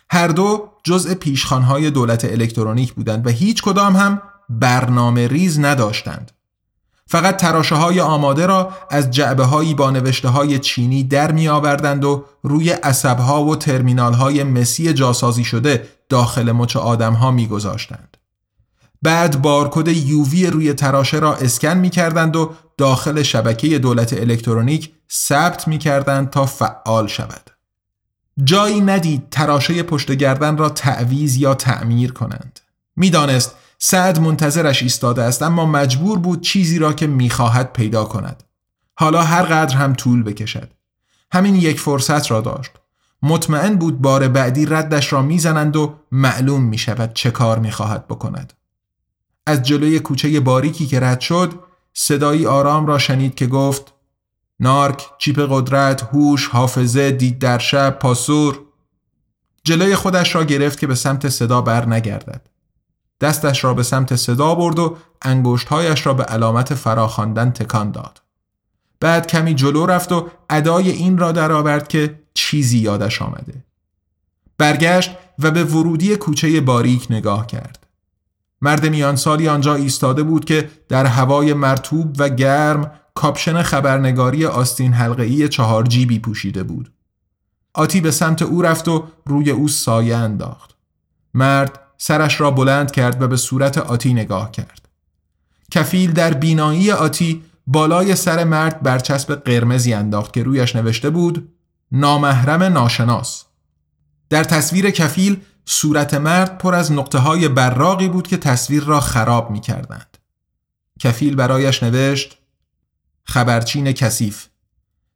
هر 0.10 0.28
دو 0.28 0.70
جزء 0.84 1.14
پیشخانهای 1.14 1.92
دولت 1.92 2.26
الکترونیک 2.26 2.94
بودند 2.94 3.28
و 3.28 3.30
هیچ 3.30 3.64
کدام 3.64 3.96
هم 3.96 4.22
برنامه 4.50 5.28
ریز 5.28 5.60
نداشتند. 5.60 6.32
فقط 7.08 7.38
تراشه 7.38 7.76
های 7.76 8.02
آماده 8.02 8.46
را 8.46 8.74
از 8.90 9.12
جعبه 9.12 9.44
هایی 9.44 9.74
با 9.74 9.92
نوشته 9.92 10.30
های 10.30 10.60
چینی 10.60 11.04
در 11.04 11.32
می 11.32 11.48
آوردند 11.48 12.06
و 12.06 12.26
روی 12.44 12.70
عصب 12.70 13.20
ها 13.20 13.44
و 13.44 13.56
ترمینال 13.56 14.14
های 14.14 14.44
مسی 14.44 14.94
جاسازی 14.94 15.44
شده 15.44 15.88
داخل 16.10 16.52
مچ 16.52 16.78
آدم 16.78 17.14
ها 17.14 17.32
می 17.32 17.48
گذاشتند. 17.48 18.18
بعد 19.02 19.42
بارکد 19.42 19.88
یووی 19.88 20.48
روی 20.48 20.74
تراشه 20.74 21.20
را 21.20 21.36
اسکن 21.36 21.78
می 21.78 21.90
کردند 21.90 22.36
و 22.36 22.54
داخل 22.78 23.24
شبکه 23.24 23.80
دولت 23.80 24.14
الکترونیک 24.14 24.92
ثبت 25.12 25.68
می 25.68 25.78
کردند 25.78 26.30
تا 26.30 26.46
فعال 26.46 27.08
شود. 27.08 27.55
جایی 28.44 28.82
ندید 28.82 29.30
تراشه 29.32 29.84
پشت 29.84 30.12
گردن 30.12 30.58
را 30.58 30.70
تعویز 30.70 31.36
یا 31.36 31.54
تعمیر 31.54 32.12
کنند. 32.14 32.60
می‌دانست 32.96 33.56
سعد 33.80 34.20
منتظرش 34.20 34.84
ایستاده 34.84 35.24
است 35.24 35.42
اما 35.42 35.66
مجبور 35.66 36.20
بود 36.20 36.42
چیزی 36.42 36.80
را 36.80 36.94
که 36.94 37.08
می‌خواهد 37.08 37.74
پیدا 37.74 38.06
کند. 38.06 38.44
حالا 38.96 39.22
هر 39.24 39.44
قدر 39.44 39.76
هم 39.76 39.94
طول 39.94 40.24
بکشد. 40.24 40.72
همین 41.32 41.56
یک 41.56 41.80
فرصت 41.80 42.32
را 42.32 42.42
داشت. 42.42 42.72
مطمئن 43.24 43.76
بود 43.76 44.02
بار 44.02 44.28
بعدی 44.28 44.66
ردش 44.66 45.14
را 45.14 45.22
می‌زنند 45.22 45.76
و 45.76 45.96
معلوم 46.12 46.62
می 46.62 46.78
شود 46.78 47.14
چه 47.14 47.32
کار 47.32 47.60
می 47.60 47.72
خواهد 47.72 48.08
بکند. 48.08 48.54
از 49.48 49.64
جلوی 49.64 50.00
کوچه 50.00 50.40
باریکی 50.40 50.88
که 50.88 51.00
رد 51.00 51.20
شد 51.20 51.54
صدایی 51.94 52.46
آرام 52.46 52.86
را 52.86 52.98
شنید 52.98 53.36
که 53.36 53.48
گفت 53.48 53.94
نارک، 54.60 55.06
چیپ 55.18 55.48
قدرت، 55.50 56.04
هوش، 56.04 56.48
حافظه، 56.48 57.12
دید 57.12 57.40
در 57.40 57.58
شب، 57.58 58.00
پاسور 58.00 58.60
جلوی 59.64 59.96
خودش 59.96 60.36
را 60.36 60.44
گرفت 60.44 60.80
که 60.80 60.88
به 60.88 60.96
سمت 60.96 61.30
صدا 61.30 61.62
بر 61.62 61.86
نگردد. 61.86 62.50
دستش 63.22 63.64
را 63.64 63.74
به 63.74 63.84
سمت 63.84 64.16
صدا 64.16 64.56
برد 64.56 64.80
و 64.80 64.98
انگشتهایش 65.22 66.06
را 66.06 66.14
به 66.14 66.24
علامت 66.24 66.74
فراخواندن 66.74 67.52
تکان 67.52 67.92
داد. 67.92 68.22
بعد 69.00 69.28
کمی 69.28 69.56
جلو 69.56 69.86
رفت 69.86 70.12
و 70.12 70.30
ادای 70.50 70.90
این 70.90 71.18
را 71.18 71.32
درآورد 71.32 71.88
که 71.88 72.20
چیزی 72.34 72.78
یادش 72.78 73.22
آمده. 73.22 73.64
برگشت 74.58 75.12
و 75.40 75.52
به 75.52 75.64
ورودی 75.64 76.16
کوچه 76.16 76.62
باریک 76.62 77.08
نگاه 77.10 77.48
کرد. 77.48 77.88
مرد 78.62 78.86
میان 78.86 79.16
سالی 79.16 79.48
آنجا 79.48 79.76
ایستاده 79.76 80.24
بود 80.24 80.46
که 80.46 80.70
در 80.90 81.06
هوای 81.06 81.54
مرتوب 81.54 82.16
و 82.18 82.30
گرم 82.30 82.92
کاپشن 83.16 83.62
خبرنگاری 83.62 84.46
آستین 84.46 84.94
حلقه‌ای 84.94 85.50
چهار 85.50 85.84
جیبی 85.84 86.20
پوشیده 86.20 86.64
بود. 86.64 86.92
آتی 87.74 88.02
به 88.02 88.12
سمت 88.12 88.42
او 88.42 88.62
رفت 88.62 88.88
و 88.88 89.08
روی 89.26 89.52
او 89.52 89.68
سایه 89.68 90.16
انداخت. 90.16 90.76
مرد 91.34 91.80
سرش 91.98 92.42
را 92.42 92.52
بلند 92.52 92.92
کرد 92.92 93.22
و 93.22 93.28
به 93.28 93.38
صورت 93.38 93.78
آتی 93.78 94.14
نگاه 94.14 94.52
کرد. 94.52 94.88
کفیل 95.72 96.12
در 96.12 96.34
بینایی 96.34 96.92
آتی 96.92 97.44
بالای 97.68 98.16
سر 98.16 98.44
مرد 98.44 98.84
برچسب 98.84 99.36
قرمزی 99.36 99.94
انداخت 99.94 100.34
که 100.34 100.44
رویش 100.44 100.76
نوشته 100.76 101.10
بود 101.10 101.50
نامحرم 101.92 102.64
ناشناس. 102.64 103.44
در 104.30 104.44
تصویر 104.44 104.90
کفیل 104.90 105.42
صورت 105.66 106.14
مرد 106.14 106.58
پر 106.58 106.76
از 106.76 106.92
نقطه 106.92 107.18
های 107.18 107.48
براقی 107.48 108.08
بود 108.08 108.28
که 108.28 108.38
تصویر 108.38 108.84
را 108.84 109.00
خراب 109.00 109.52
می 109.52 109.60
کردند. 109.60 110.18
کفیل 111.00 111.36
برایش 111.36 111.84
نوشت 111.84 112.38
خبرچین 113.26 113.92
کثیف 113.92 114.48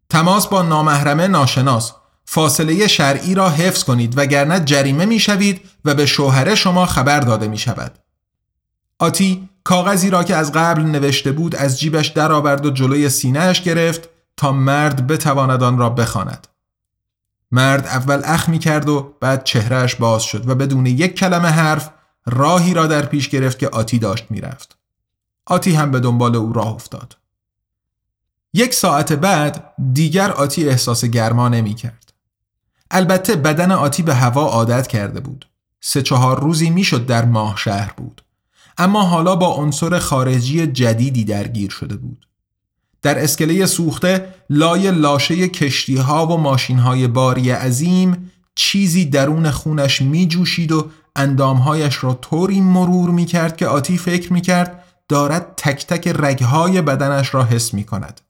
تماس 0.10 0.48
با 0.48 0.62
نامحرمه 0.62 1.28
ناشناس 1.28 1.94
فاصله 2.26 2.88
شرعی 2.88 3.36
را 3.36 3.50
حفظ 3.50 3.84
کنید 3.84 4.18
وگرنه 4.18 4.60
جریمه 4.60 5.06
می 5.06 5.20
شوید 5.20 5.62
و 5.86 5.94
به 5.94 6.06
شوهر 6.06 6.56
شما 6.56 6.86
خبر 6.86 7.20
داده 7.20 7.48
می 7.48 7.58
شود. 7.58 8.00
آتی 9.00 9.50
کاغذی 9.64 10.10
را 10.10 10.24
که 10.24 10.36
از 10.36 10.52
قبل 10.52 10.82
نوشته 10.82 11.32
بود 11.32 11.56
از 11.56 11.80
جیبش 11.80 12.08
درآورد 12.08 12.66
و 12.66 12.70
جلوی 12.70 13.10
سینهش 13.10 13.62
گرفت 13.62 14.10
تا 14.38 14.52
مرد 14.52 15.08
بتواند 15.08 15.64
آن 15.64 15.78
را 15.78 15.90
بخواند. 15.90 16.48
مرد 17.52 17.88
اول 17.88 18.22
اخ 18.26 18.50
می 18.50 18.60
کرد 18.60 18.90
و 18.90 19.16
بعد 19.22 19.44
چهرهش 19.44 19.96
باز 19.96 20.24
شد 20.24 20.50
و 20.50 20.56
بدون 20.56 20.86
یک 20.86 21.16
کلمه 21.16 21.48
حرف 21.48 21.90
راهی 22.26 22.74
را 22.74 22.88
در 22.88 23.06
پیش 23.06 23.30
گرفت 23.30 23.60
که 23.60 23.70
آتی 23.70 24.00
داشت 24.00 24.26
می‌رفت. 24.30 24.78
آتی 25.46 25.76
هم 25.76 25.92
به 25.92 26.00
دنبال 26.00 26.36
او 26.36 26.54
راه 26.54 26.68
افتاد. 26.68 27.16
یک 28.54 28.74
ساعت 28.74 29.14
بعد 29.14 29.74
دیگر 29.94 30.32
آتی 30.32 30.70
احساس 30.70 31.06
گرما 31.06 31.50
نمی 31.50 31.74
کرد. 31.74 32.14
البته 32.92 33.36
بدن 33.36 33.72
آتی 33.72 34.04
به 34.04 34.16
هوا 34.16 34.46
عادت 34.46 34.88
کرده 34.88 35.20
بود. 35.20 35.48
سه 35.82 36.02
چهار 36.02 36.40
روزی 36.40 36.70
می‌شد 36.70 37.06
در 37.06 37.26
ماه 37.26 37.58
شهر 37.58 37.94
بود. 37.98 38.22
اما 38.78 39.04
حالا 39.04 39.36
با 39.36 39.48
عنصر 39.48 40.00
خارجی 40.00 40.68
جدیدی 40.68 41.24
درگیر 41.24 41.70
شده 41.70 41.96
بود. 41.96 42.28
در 43.02 43.24
اسکله 43.24 43.66
سوخته 43.66 44.34
لای 44.50 44.92
لاشه 44.92 45.48
کشتی 45.48 45.98
ها 45.98 46.28
و 46.28 46.38
ماشین 46.38 46.80
های 46.80 47.08
باری 47.08 47.52
عظیم 47.52 48.32
چیزی 48.56 49.06
درون 49.06 49.52
خونش 49.52 50.02
می 50.02 50.28
جوشید 50.28 50.72
و 50.72 50.90
اندامهایش 51.16 52.04
را 52.04 52.14
طوری 52.14 52.62
مرور 52.62 53.10
می 53.10 53.26
کرد 53.26 53.58
که 53.58 53.68
آتی 53.68 53.98
فکر 53.98 54.34
می 54.34 54.42
کرد 54.42 54.84
دارد 55.10 55.54
تک 55.58 55.88
تک 55.88 56.08
رگهای 56.08 56.82
بدنش 56.82 57.34
را 57.34 57.44
حس 57.44 57.74
می 57.74 57.84
کند. 57.84 58.22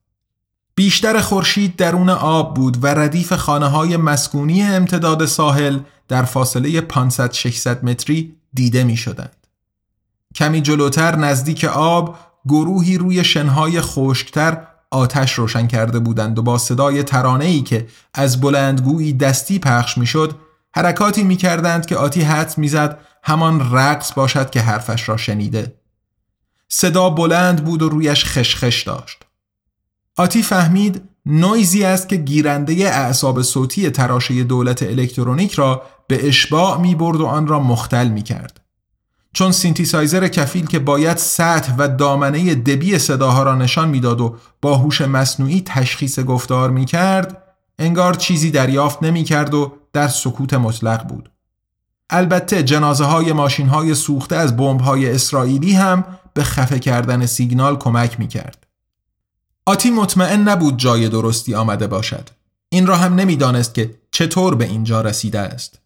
بیشتر 0.80 1.22
خورشید 1.22 1.76
درون 1.76 2.10
آب 2.10 2.56
بود 2.56 2.84
و 2.84 2.88
ردیف 2.88 3.34
خانه 3.34 3.68
های 3.68 3.98
مسکونی 3.98 4.64
امتداد 4.64 5.26
ساحل 5.26 5.80
در 6.08 6.24
فاصله 6.24 6.82
500-600 6.82 7.84
متری 7.84 8.36
دیده 8.54 8.84
می 8.84 8.98
شدند. 8.98 9.48
کمی 10.36 10.62
جلوتر 10.62 11.16
نزدیک 11.16 11.66
آب 11.66 12.18
گروهی 12.46 12.98
روی 12.98 13.24
شنهای 13.24 13.82
خشکتر 13.82 14.68
آتش 14.92 15.34
روشن 15.34 15.68
کرده 15.68 16.00
بودند 16.00 16.40
و 16.40 16.42
با 16.42 16.58
صدای 16.58 17.04
ترانه‌ای 17.04 17.62
که 17.62 17.88
از 18.14 18.42
بلندگویی 18.42 19.14
دستی 19.14 19.60
پخش 19.60 19.98
می‌شد 19.98 20.36
حرکاتی 20.76 21.24
می‌کردند 21.24 21.86
که 21.86 21.96
آتی 21.96 22.22
حد 22.22 22.58
می‌زد 22.58 23.00
همان 23.24 23.74
رقص 23.74 24.14
باشد 24.14 24.50
که 24.50 24.62
حرفش 24.62 25.10
را 25.10 25.18
شنیده 25.18 25.76
صدا 26.70 27.10
بلند 27.10 27.66
بود 27.66 27.82
و 27.82 27.90
رویش 27.90 28.26
خشخش 28.26 28.84
داشت 28.84 29.29
آتی 30.20 30.44
فهمید 30.44 31.02
نویزی 31.26 31.84
است 31.84 32.10
که 32.10 32.16
گیرنده 32.16 32.74
اعصاب 32.74 33.42
صوتی 33.42 33.90
تراشه 33.90 34.44
دولت 34.44 34.84
الکترونیک 34.84 35.54
را 35.54 35.82
به 36.08 36.28
اشباع 36.28 36.78
می 36.78 36.96
برد 36.96 37.22
و 37.22 37.26
آن 37.26 37.48
را 37.48 37.60
مختل 37.60 38.08
می 38.08 38.22
کرد. 38.22 38.62
چون 39.34 39.52
سینتیسایزر 39.52 40.28
کفیل 40.28 40.66
که 40.66 40.80
باید 40.80 41.18
سطح 41.18 41.76
و 41.78 41.88
دامنه 41.88 42.56
دبی 42.56 43.00
صداها 43.00 43.44
را 43.44 43.56
نشان 43.56 43.90
می‌داد 43.90 44.22
و 44.22 44.36
با 44.62 44.78
هوش 44.78 45.02
مصنوعی 45.02 45.62
تشخیص 45.66 46.20
گفتار 46.20 46.70
می 46.70 46.86
کرد 46.86 47.44
انگار 47.80 48.14
چیزی 48.14 48.52
دریافت 48.52 49.04
نمی 49.04 49.24
کرد 49.24 49.54
و 49.54 49.74
در 49.94 50.08
سکوت 50.08 50.54
مطلق 50.54 51.08
بود. 51.08 51.32
البته 52.10 52.64
جنازه 52.64 53.04
های 53.04 53.34
ماشین 53.34 53.68
های 53.68 53.96
سوخته 53.96 54.36
از 54.36 54.58
بمب 54.58 54.82
های 54.82 55.12
اسرائیلی 55.12 55.74
هم 55.74 56.04
به 56.34 56.44
خفه 56.44 56.80
کردن 56.80 57.26
سیگنال 57.26 57.78
کمک 57.78 58.20
می 58.20 58.28
کرد. 58.28 58.69
آتی 59.66 59.92
مطمئن 59.92 60.42
نبود 60.42 60.78
جای 60.78 61.10
درستی 61.10 61.56
آمده 61.56 61.88
باشد. 61.88 62.30
این 62.70 62.88
را 62.88 62.96
هم 62.98 63.16
نمی‌دانست 63.16 63.74
که 63.74 64.00
چطور 64.12 64.56
به 64.56 64.66
اینجا 64.66 65.02
رسیده 65.02 65.40
است. 65.40 65.80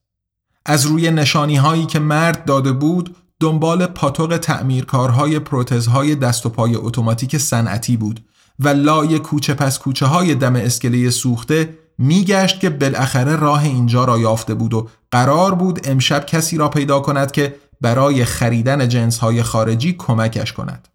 از 0.65 0.86
روی 0.86 1.12
نشانی 1.12 1.55
هایی 1.55 1.86
که 1.86 1.99
مرد 1.99 2.45
داده 2.45 2.71
بود 2.71 3.15
دنبال 3.39 3.86
پاتوق 3.86 4.38
تعمیرکارهای 4.38 5.39
پروتزهای 5.39 6.15
دست 6.15 6.45
و 6.45 6.49
پای 6.49 6.75
اتوماتیک 6.75 7.38
صنعتی 7.38 7.97
بود 7.97 8.25
و 8.59 8.67
لای 8.67 9.19
کوچه 9.19 9.53
پس 9.53 9.79
کوچه 9.79 10.05
های 10.05 10.36
دم 10.36 10.55
اسکله 10.55 11.09
سوخته 11.09 11.77
میگشت 11.97 12.59
که 12.59 12.69
بالاخره 12.69 13.36
راه 13.36 13.63
اینجا 13.63 14.05
را 14.05 14.19
یافته 14.19 14.53
بود 14.53 14.73
و 14.73 14.89
قرار 15.12 15.55
بود 15.55 15.79
امشب 15.83 16.25
کسی 16.25 16.57
را 16.57 16.69
پیدا 16.69 16.99
کند 16.99 17.31
که 17.31 17.55
برای 17.81 18.25
خریدن 18.25 18.88
جنس 18.89 19.17
های 19.17 19.43
خارجی 19.43 19.93
کمکش 19.93 20.53
کند. 20.53 20.88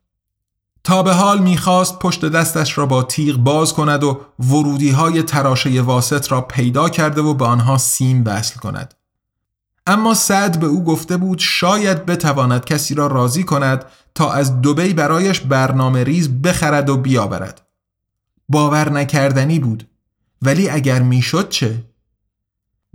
تا 0.84 1.02
به 1.02 1.12
حال 1.12 1.38
می‌خواست 1.38 1.98
پشت 1.98 2.24
دستش 2.24 2.78
را 2.78 2.86
با 2.86 3.02
تیغ 3.02 3.36
باز 3.36 3.72
کند 3.72 4.04
و 4.04 4.20
ورودی 4.38 4.90
های 4.90 5.22
تراشه 5.22 5.82
واسط 5.82 6.32
را 6.32 6.40
پیدا 6.40 6.88
کرده 6.88 7.20
و 7.20 7.34
به 7.34 7.44
آنها 7.44 7.78
سیم 7.78 8.22
وصل 8.26 8.60
کند. 8.60 8.94
اما 9.86 10.14
سعد 10.14 10.60
به 10.60 10.66
او 10.66 10.84
گفته 10.84 11.16
بود 11.16 11.38
شاید 11.38 12.06
بتواند 12.06 12.64
کسی 12.64 12.94
را 12.94 13.06
راضی 13.06 13.44
کند 13.44 13.84
تا 14.14 14.32
از 14.32 14.60
دوبی 14.60 14.94
برایش 14.94 15.40
برنامه 15.40 16.04
ریز 16.04 16.42
بخرد 16.42 16.90
و 16.90 16.96
بیاورد. 16.96 17.66
باور 18.48 18.90
نکردنی 18.90 19.58
بود 19.58 19.88
ولی 20.42 20.68
اگر 20.68 21.02
می‌شد 21.02 21.48
چه؟ 21.48 21.84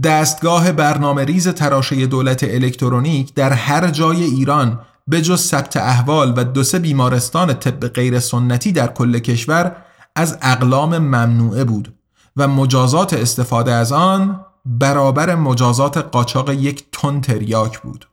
دستگاه 0.03 0.71
برنامه 0.71 1.25
ریز 1.25 1.47
تراشه 1.47 2.05
دولت 2.05 2.43
الکترونیک 2.43 3.33
در 3.33 3.53
هر 3.53 3.89
جای 3.89 4.23
ایران 4.23 4.79
به 5.07 5.21
جز 5.21 5.41
ثبت 5.41 5.77
احوال 5.77 6.33
و 6.37 6.43
دو 6.43 6.63
سه 6.63 6.79
بیمارستان 6.79 7.53
طب 7.53 7.87
غیر 7.87 8.19
سنتی 8.19 8.71
در 8.71 8.87
کل 8.87 9.19
کشور 9.19 9.75
از 10.15 10.37
اقلام 10.41 10.97
ممنوعه 10.97 11.63
بود 11.63 11.93
و 12.37 12.47
مجازات 12.47 13.13
استفاده 13.13 13.71
از 13.71 13.91
آن 13.91 14.45
برابر 14.65 15.35
مجازات 15.35 15.97
قاچاق 15.97 16.49
یک 16.49 16.85
تن 16.91 17.21
تریاک 17.21 17.79
بود. 17.79 18.07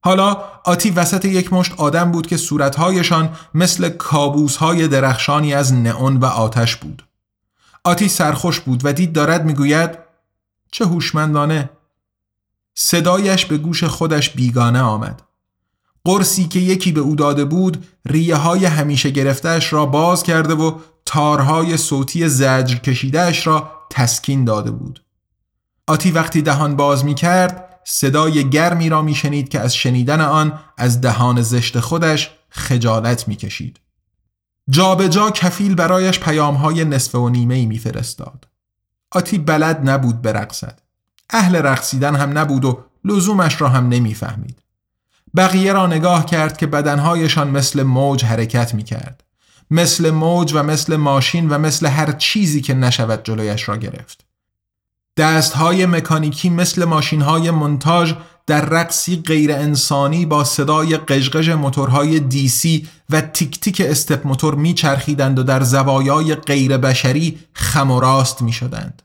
حالا 0.00 0.36
آتی 0.64 0.90
وسط 0.90 1.24
یک 1.24 1.52
مشت 1.52 1.72
آدم 1.76 2.12
بود 2.12 2.26
که 2.26 2.36
صورتهایشان 2.36 3.36
مثل 3.54 3.88
کابوسهای 3.88 4.88
درخشانی 4.88 5.54
از 5.54 5.74
نئون 5.74 6.16
و 6.16 6.24
آتش 6.24 6.76
بود. 6.76 7.06
آتی 7.84 8.08
سرخوش 8.08 8.60
بود 8.60 8.80
و 8.84 8.92
دید 8.92 9.12
دارد 9.12 9.44
می‌گوید 9.44 9.98
چه 10.72 10.84
هوشمندانه 10.86 11.70
صدایش 12.74 13.46
به 13.46 13.58
گوش 13.58 13.84
خودش 13.84 14.30
بیگانه 14.30 14.80
آمد 14.80 15.22
قرصی 16.04 16.48
که 16.48 16.58
یکی 16.58 16.92
به 16.92 17.00
او 17.00 17.16
داده 17.16 17.44
بود 17.44 17.86
ریه 18.06 18.36
های 18.36 18.64
همیشه 18.64 19.10
گرفتهش 19.10 19.72
را 19.72 19.86
باز 19.86 20.22
کرده 20.22 20.54
و 20.54 20.78
تارهای 21.06 21.76
صوتی 21.76 22.28
زجر 22.28 22.76
کشیدهش 22.76 23.46
را 23.46 23.70
تسکین 23.90 24.44
داده 24.44 24.70
بود 24.70 25.04
آتی 25.86 26.10
وقتی 26.10 26.42
دهان 26.42 26.76
باز 26.76 27.04
می 27.04 27.14
کرد 27.14 27.70
صدای 27.84 28.50
گرمی 28.50 28.88
را 28.88 29.02
می 29.02 29.14
شنید 29.14 29.48
که 29.48 29.60
از 29.60 29.74
شنیدن 29.74 30.20
آن 30.20 30.60
از 30.76 31.00
دهان 31.00 31.42
زشت 31.42 31.80
خودش 31.80 32.30
خجالت 32.50 33.28
می 33.28 33.36
کشید. 33.36 33.80
جا 34.68 34.94
به 34.94 35.08
جا 35.08 35.30
کفیل 35.30 35.74
برایش 35.74 36.20
پیام 36.20 36.54
های 36.54 36.84
نصف 36.84 37.14
و 37.14 37.28
نیمه 37.28 37.54
ای 37.54 37.66
میفرستاد. 37.66 38.48
آتی 39.10 39.38
بلد 39.38 39.90
نبود 39.90 40.22
برقصد. 40.22 40.80
اهل 41.30 41.56
رقصیدن 41.56 42.16
هم 42.16 42.38
نبود 42.38 42.64
و 42.64 42.84
لزومش 43.04 43.60
را 43.60 43.68
هم 43.68 43.88
نمی‌فهمید. 43.88 44.62
بقیه 45.36 45.72
را 45.72 45.86
نگاه 45.86 46.26
کرد 46.26 46.56
که 46.56 46.66
بدنهایشان 46.66 47.50
مثل 47.50 47.82
موج 47.82 48.24
حرکت 48.24 48.74
می 48.74 48.82
کرد. 48.82 49.24
مثل 49.70 50.10
موج 50.10 50.52
و 50.54 50.62
مثل 50.62 50.96
ماشین 50.96 51.48
و 51.48 51.58
مثل 51.58 51.86
هر 51.86 52.12
چیزی 52.12 52.60
که 52.60 52.74
نشود 52.74 53.24
جلویش 53.24 53.68
را 53.68 53.76
گرفت. 53.76 54.24
دستهای 55.16 55.86
مکانیکی 55.86 56.50
مثل 56.50 56.84
ماشینهای 56.84 57.50
منتاج 57.50 58.14
در 58.46 58.64
رقصی 58.64 59.16
غیر 59.16 59.52
انسانی 59.52 60.26
با 60.26 60.44
صدای 60.44 60.96
قژقژ 60.96 61.48
موتورهای 61.48 62.20
دیسی 62.20 62.88
و 63.10 63.20
تیک 63.20 63.60
تیک 63.60 63.82
استپ 63.86 64.26
موتور 64.26 64.54
میچرخیدند 64.54 65.38
و 65.38 65.42
در 65.42 65.62
زوایای 65.62 66.34
غیر 66.34 66.76
بشری 66.76 67.38
خم 67.52 67.90
و 67.90 68.00
راست 68.00 68.42
می 68.42 68.52
شدند. 68.52 69.02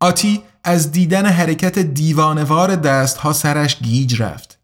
آتی 0.00 0.42
از 0.64 0.92
دیدن 0.92 1.26
حرکت 1.26 1.78
دیوانوار 1.78 2.76
دستها 2.76 3.32
سرش 3.32 3.78
گیج 3.82 4.22
رفت. 4.22 4.61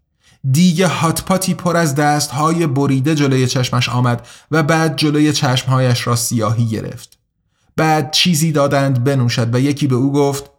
دیگه 0.53 0.87
هاتپاتی 0.87 1.55
پر 1.55 1.77
از 1.77 1.95
دستهای 1.95 2.67
بریده 2.67 3.15
جلوی 3.15 3.47
چشمش 3.47 3.89
آمد 3.89 4.27
و 4.51 4.63
بعد 4.63 4.97
جلوی 4.97 5.33
چشمهایش 5.33 6.07
را 6.07 6.17
سیاهی 6.17 6.67
گرفت. 6.67 7.19
بعد 7.77 8.11
چیزی 8.11 8.53
دادند 8.53 9.05
بنوشد 9.05 9.55
و 9.55 9.61
یکی 9.61 9.87
به 9.87 9.95
او 9.95 10.13
گفت 10.13 10.51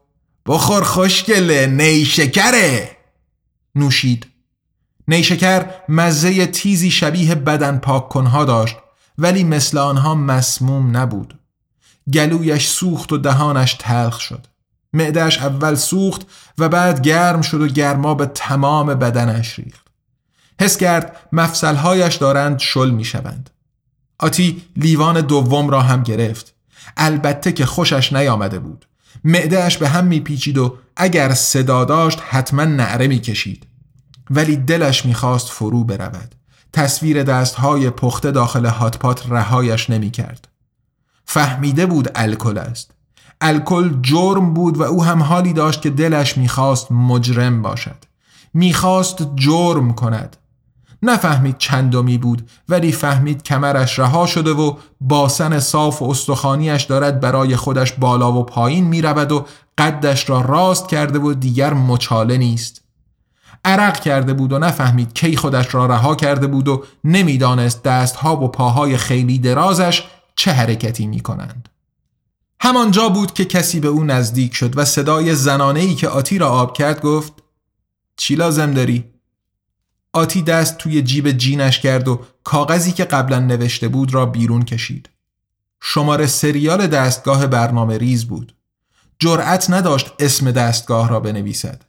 بخور 0.46 0.84
خوشگله 0.84 1.68
نیشکره 1.68 2.98
نوشید. 3.76 4.28
نیشکر 5.08 5.66
مزه 5.90 6.46
تیزی 6.46 6.92
شبیه 6.92 7.36
بدن 7.36 7.78
پاک 7.78 8.10
کنها 8.10 8.46
داشت 8.46 8.76
ولی 9.18 9.44
مثل 9.44 9.78
آنها 9.78 10.16
مسموم 10.16 10.98
نبود. 10.98 11.40
گلویش 12.14 12.68
سوخت 12.68 13.12
و 13.12 13.18
دهانش 13.18 13.74
تلخ 13.74 14.20
شد. 14.20 14.48
معدهش 14.94 15.38
اول 15.38 15.76
سوخت 15.76 16.22
و 16.58 16.70
بعد 16.70 17.02
گرم 17.02 17.42
شد 17.42 17.62
و 17.62 17.68
گرما 17.68 18.16
به 18.16 18.26
تمام 18.26 18.88
بدنش 18.88 19.60
ریخت. 19.60 19.88
حس 20.62 20.78
کرد 20.78 21.16
مفصلهایش 21.32 22.16
دارند 22.16 22.60
شل 22.60 22.90
می 22.90 23.04
شوند 23.04 23.50
آتی 24.20 24.62
لیوان 24.78 25.22
دوم 25.22 25.70
را 25.70 25.82
هم 25.82 26.04
گرفت. 26.04 26.54
البته 26.98 27.52
که 27.52 27.66
خوشش 27.66 28.14
نیامده 28.14 28.60
بود. 28.60 28.86
معدهش 29.24 29.78
به 29.78 29.90
هم 29.90 30.06
میپیچید 30.06 30.58
و 30.58 30.78
اگر 30.96 31.34
صدا 31.34 31.86
داشت 31.86 32.20
حتما 32.30 32.66
نعره 32.66 33.08
می‌کشید. 33.08 33.68
ولی 34.30 34.58
دلش 34.58 35.06
می‌خواست 35.06 35.50
فرو 35.50 35.84
برود. 35.84 36.36
تصویر 36.74 37.24
دستهای 37.24 37.90
پخته 37.90 38.32
داخل 38.32 38.66
هاتپات 38.66 39.24
رهایش 39.30 39.90
نمی‌کرد. 39.90 40.48
فهمیده 41.26 41.86
بود 41.86 42.12
الکل 42.16 42.58
است. 42.58 42.92
الکل 43.42 44.02
جرم 44.02 44.54
بود 44.54 44.78
و 44.78 44.84
او 44.84 45.04
هم 45.04 45.24
حالی 45.24 45.54
داشت 45.54 45.82
که 45.82 45.90
دلش 45.90 46.38
می‌خواست 46.38 46.92
مجرم 46.92 47.62
باشد. 47.62 48.06
می‌خواست 48.54 49.36
جرم 49.36 49.94
کند. 49.94 50.38
نفهمید 51.04 51.58
چندمی 51.58 52.18
بود 52.18 52.50
ولی 52.70 52.92
فهمید 52.92 53.44
کمرش 53.44 54.00
رها 54.00 54.26
شده 54.26 54.52
و 54.52 54.76
باسن 55.02 55.60
صاف 55.60 56.02
و 56.02 56.10
استخانیش 56.10 56.84
دارد 56.84 57.20
برای 57.20 57.56
خودش 57.56 57.94
بالا 57.94 58.34
و 58.34 58.44
پایین 58.44 58.86
می 58.86 59.02
رود 59.02 59.32
و 59.32 59.46
قدش 59.78 60.30
را 60.30 60.42
راست 60.42 60.88
کرده 60.88 61.20
و 61.20 61.34
دیگر 61.34 61.74
مچاله 61.74 62.38
نیست. 62.38 62.82
عرق 63.66 64.00
کرده 64.00 64.34
بود 64.34 64.54
و 64.54 64.60
نفهمید 64.60 65.14
کی 65.14 65.36
خودش 65.36 65.76
را 65.76 65.86
رها 65.86 66.16
کرده 66.16 66.48
بود 66.48 66.68
و 66.68 66.84
نمی‌دانست 67.04 67.84
دستها 67.84 68.36
و 68.36 68.48
پاهای 68.48 68.98
خیلی 68.98 69.40
درازش 69.40 70.04
چه 70.36 70.52
حرکتی 70.52 71.08
می 71.08 71.20
کنند. 71.20 71.69
همانجا 72.62 73.10
بود 73.10 73.34
که 73.34 73.46
کسی 73.46 73.80
به 73.80 73.88
او 73.88 74.04
نزدیک 74.04 74.56
شد 74.56 74.78
و 74.78 74.86
صدای 74.86 75.36
زنانه 75.36 75.80
ای 75.80 75.96
که 75.96 76.08
آتی 76.08 76.38
را 76.38 76.50
آب 76.50 76.78
کرد 76.78 77.02
گفت 77.02 77.34
چی 78.18 78.36
لازم 78.36 78.72
داری؟ 78.72 79.04
آتی 80.14 80.42
دست 80.42 80.78
توی 80.78 81.02
جیب 81.02 81.32
جینش 81.32 81.80
کرد 81.80 82.08
و 82.08 82.22
کاغذی 82.44 82.92
که 82.92 83.06
قبلا 83.06 83.40
نوشته 83.40 83.88
بود 83.88 84.14
را 84.14 84.26
بیرون 84.26 84.64
کشید. 84.64 85.10
شماره 85.82 86.28
سریال 86.28 86.88
دستگاه 86.88 87.48
برنامه 87.48 87.98
ریز 87.98 88.26
بود. 88.26 88.56
جرأت 89.20 89.70
نداشت 89.70 90.14
اسم 90.20 90.52
دستگاه 90.52 91.10
را 91.10 91.20
بنویسد. 91.20 91.82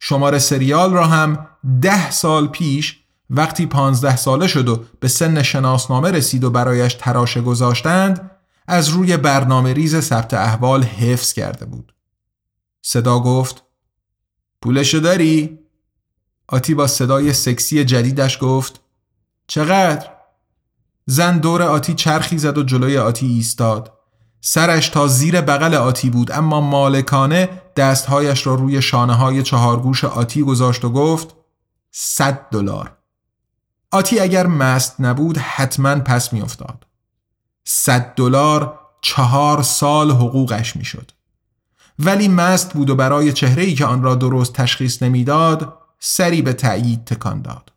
شماره 0.00 0.38
سریال 0.38 0.92
را 0.92 1.06
هم 1.06 1.48
ده 1.80 2.10
سال 2.10 2.48
پیش 2.48 2.98
وقتی 3.30 3.66
پانزده 3.66 4.16
ساله 4.16 4.46
شد 4.46 4.68
و 4.68 4.84
به 5.00 5.08
سن 5.08 5.42
شناسنامه 5.42 6.10
رسید 6.10 6.44
و 6.44 6.50
برایش 6.50 6.94
تراشه 6.94 7.40
گذاشتند 7.40 8.30
از 8.68 8.88
روی 8.88 9.16
برنامه 9.16 9.72
ریز 9.72 10.00
ثبت 10.00 10.34
احوال 10.34 10.82
حفظ 10.82 11.32
کرده 11.32 11.66
بود. 11.66 11.94
صدا 12.82 13.18
گفت 13.18 13.62
پولشو 14.62 14.98
داری؟ 14.98 15.58
آتی 16.48 16.74
با 16.74 16.86
صدای 16.86 17.32
سکسی 17.32 17.84
جدیدش 17.84 18.38
گفت 18.40 18.80
چقدر؟ 19.46 20.10
زن 21.06 21.38
دور 21.38 21.62
آتی 21.62 21.94
چرخی 21.94 22.38
زد 22.38 22.58
و 22.58 22.62
جلوی 22.62 22.98
آتی 22.98 23.26
ایستاد 23.26 23.92
سرش 24.40 24.88
تا 24.88 25.06
زیر 25.06 25.40
بغل 25.40 25.74
آتی 25.74 26.10
بود 26.10 26.32
اما 26.32 26.60
مالکانه 26.60 27.62
دستهایش 27.76 28.46
را 28.46 28.54
روی 28.54 28.82
شانه 28.82 29.14
های 29.14 29.42
چهارگوش 29.42 30.04
آتی 30.04 30.42
گذاشت 30.42 30.84
و 30.84 30.90
گفت 30.90 31.34
صد 31.90 32.48
دلار 32.50 32.96
آتی 33.90 34.20
اگر 34.20 34.46
مست 34.46 35.00
نبود 35.00 35.38
حتما 35.38 35.94
پس 35.94 36.32
میافتاد 36.32 36.87
صد 37.70 38.14
دلار 38.14 38.78
چهار 39.00 39.62
سال 39.62 40.10
حقوقش 40.10 40.76
می‌شد. 40.76 41.10
ولی 41.98 42.28
مست 42.28 42.72
بود 42.72 42.90
و 42.90 42.96
برای 42.96 43.32
چهره 43.32 43.74
که 43.74 43.86
آن 43.86 44.02
را 44.02 44.14
درست 44.14 44.52
تشخیص 44.52 45.02
نمی‌داد 45.02 45.78
سری 45.98 46.42
به 46.42 46.52
تأیید 46.52 47.04
تکان 47.04 47.42
داد. 47.42 47.72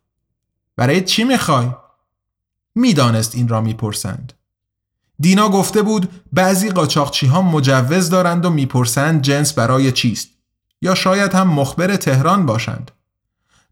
برای 0.76 1.00
چی 1.00 1.24
می‌خوای؟ 1.24 1.70
می‌دانست 2.74 3.34
این 3.34 3.48
را 3.48 3.60
می‌پرسند. 3.60 4.32
دینا 5.20 5.48
گفته 5.48 5.82
بود 5.82 6.10
بعضی 6.32 6.70
قاچاقچی 6.70 7.26
ها 7.26 7.42
مجوز 7.42 8.10
دارند 8.10 8.44
و 8.44 8.50
می‌پرسند 8.50 9.22
جنس 9.22 9.52
برای 9.52 9.92
چیست 9.92 10.28
یا 10.82 10.94
شاید 10.94 11.34
هم 11.34 11.48
مخبر 11.48 11.96
تهران 11.96 12.46
باشند. 12.46 12.90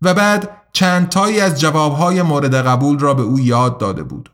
و 0.03 0.15
بعد 0.15 0.57
چند 0.73 1.09
تایی 1.09 1.41
از 1.41 1.61
جوابهای 1.61 2.23
مورد 2.23 2.55
قبول 2.55 2.99
را 2.99 3.15
به 3.15 3.23
او 3.23 3.41
یاد 3.41 3.79
داده 3.79 4.03
بود. 4.03 4.31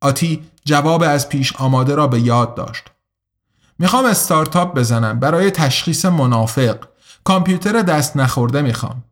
آتی 0.00 0.50
جواب 0.64 1.02
از 1.02 1.28
پیش 1.28 1.56
آماده 1.56 1.94
را 1.94 2.06
به 2.06 2.20
یاد 2.20 2.54
داشت. 2.54 2.84
می‌خوام 3.78 4.04
استارتاپ 4.04 4.74
بزنم 4.78 5.20
برای 5.20 5.50
تشخیص 5.50 6.04
منافق. 6.04 6.84
کامپیوتر 7.24 7.82
دست 7.82 8.16
نخورده 8.16 8.62
می‌خوام. 8.62 9.04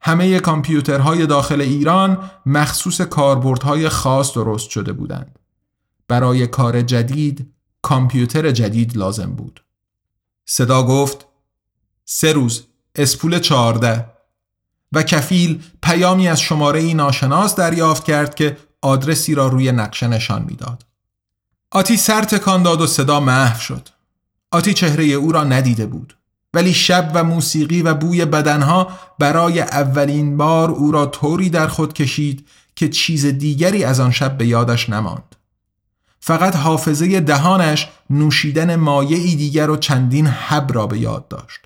همه 0.00 0.40
کامپیوترهای 0.40 1.26
داخل 1.26 1.60
ایران 1.60 2.30
مخصوص 2.46 3.00
کاربردهای 3.00 3.88
خاص 3.88 4.32
درست 4.32 4.70
شده 4.70 4.92
بودند. 4.92 5.38
برای 6.08 6.46
کار 6.46 6.82
جدید 6.82 7.52
کامپیوتر 7.82 8.50
جدید 8.50 8.96
لازم 8.96 9.30
بود. 9.30 9.64
صدا 10.46 10.82
گفت 10.82 11.26
سه 12.04 12.32
روز 12.32 12.64
اسپول 12.94 13.38
چهارده. 13.38 14.10
و 14.92 15.02
کفیل 15.02 15.62
پیامی 15.82 16.28
از 16.28 16.40
شماره 16.40 16.80
ای 16.80 16.94
ناشناس 16.94 17.54
دریافت 17.56 18.04
کرد 18.04 18.34
که 18.34 18.56
آدرسی 18.82 19.34
را 19.34 19.48
روی 19.48 19.72
نقشه 19.72 20.08
نشان 20.08 20.42
می‌داد. 20.42 20.86
آتی 21.70 21.96
سر 21.96 22.22
تکان 22.22 22.62
داد 22.62 22.80
و 22.80 22.86
صدا 22.86 23.20
محو 23.20 23.60
شد. 23.60 23.88
آتی 24.50 24.74
چهره 24.74 25.04
او 25.04 25.32
را 25.32 25.44
ندیده 25.44 25.86
بود. 25.86 26.16
ولی 26.54 26.74
شب 26.74 27.10
و 27.14 27.24
موسیقی 27.24 27.82
و 27.82 27.94
بوی 27.94 28.24
بدنها 28.24 28.88
برای 29.18 29.60
اولین 29.60 30.36
بار 30.36 30.70
او 30.70 30.92
را 30.92 31.06
طوری 31.06 31.50
در 31.50 31.66
خود 31.66 31.92
کشید 31.92 32.46
که 32.76 32.88
چیز 32.88 33.26
دیگری 33.26 33.84
از 33.84 34.00
آن 34.00 34.10
شب 34.10 34.38
به 34.38 34.46
یادش 34.46 34.90
نماند. 34.90 35.36
فقط 36.20 36.56
حافظه 36.56 37.20
دهانش 37.20 37.88
نوشیدن 38.10 38.76
مایعی 38.76 39.36
دیگر 39.36 39.70
و 39.70 39.76
چندین 39.76 40.26
حب 40.26 40.72
را 40.72 40.86
به 40.86 40.98
یاد 40.98 41.28
داشت. 41.28 41.60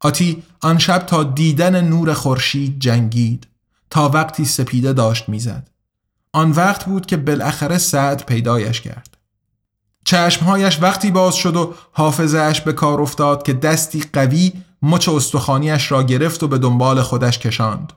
آتی 0.00 0.42
آن 0.60 0.78
شب 0.78 0.98
تا 0.98 1.24
دیدن 1.24 1.88
نور 1.88 2.14
خورشید 2.14 2.80
جنگید 2.80 3.46
تا 3.90 4.08
وقتی 4.08 4.44
سپیده 4.44 4.92
داشت 4.92 5.28
می‌زد. 5.28 5.70
آن 6.32 6.50
وقت 6.50 6.84
بود 6.84 7.06
که 7.06 7.16
بالاخره 7.16 7.78
سعد 7.78 8.26
پیدایش 8.26 8.80
کرد. 8.80 9.16
چشمهایش 10.04 10.78
وقتی 10.82 11.10
باز 11.10 11.34
شد 11.34 11.56
و 11.56 11.74
حافظهش 11.92 12.60
به 12.60 12.72
کار 12.72 13.00
افتاد 13.00 13.42
که 13.42 13.52
دستی 13.52 14.04
قوی 14.12 14.52
مچ 14.82 15.08
استخانیش 15.08 15.92
را 15.92 16.02
گرفت 16.02 16.42
و 16.42 16.48
به 16.48 16.58
دنبال 16.58 17.02
خودش 17.02 17.38
کشاند. 17.38 17.92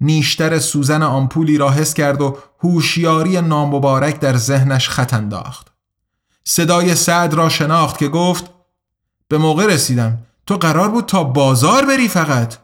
نیشتر 0.00 0.58
سوزن 0.58 1.02
آمپولی 1.02 1.58
را 1.58 1.70
حس 1.70 1.94
کرد 1.94 2.20
و 2.20 2.38
هوشیاری 2.60 3.40
نامبارک 3.40 4.20
در 4.20 4.36
ذهنش 4.36 4.88
خط 4.88 5.14
انداخت. 5.14 5.72
صدای 6.44 6.94
سعد 6.94 7.34
را 7.34 7.48
شناخت 7.48 7.98
که 7.98 8.08
گفت 8.08 8.50
به 9.28 9.38
موقع 9.38 9.66
رسیدم 9.66 10.18
تو 10.46 10.56
قرار 10.56 10.88
بود 10.88 11.06
تا 11.06 11.24
بازار 11.24 11.86
بری 11.86 12.08
فقط 12.08 12.56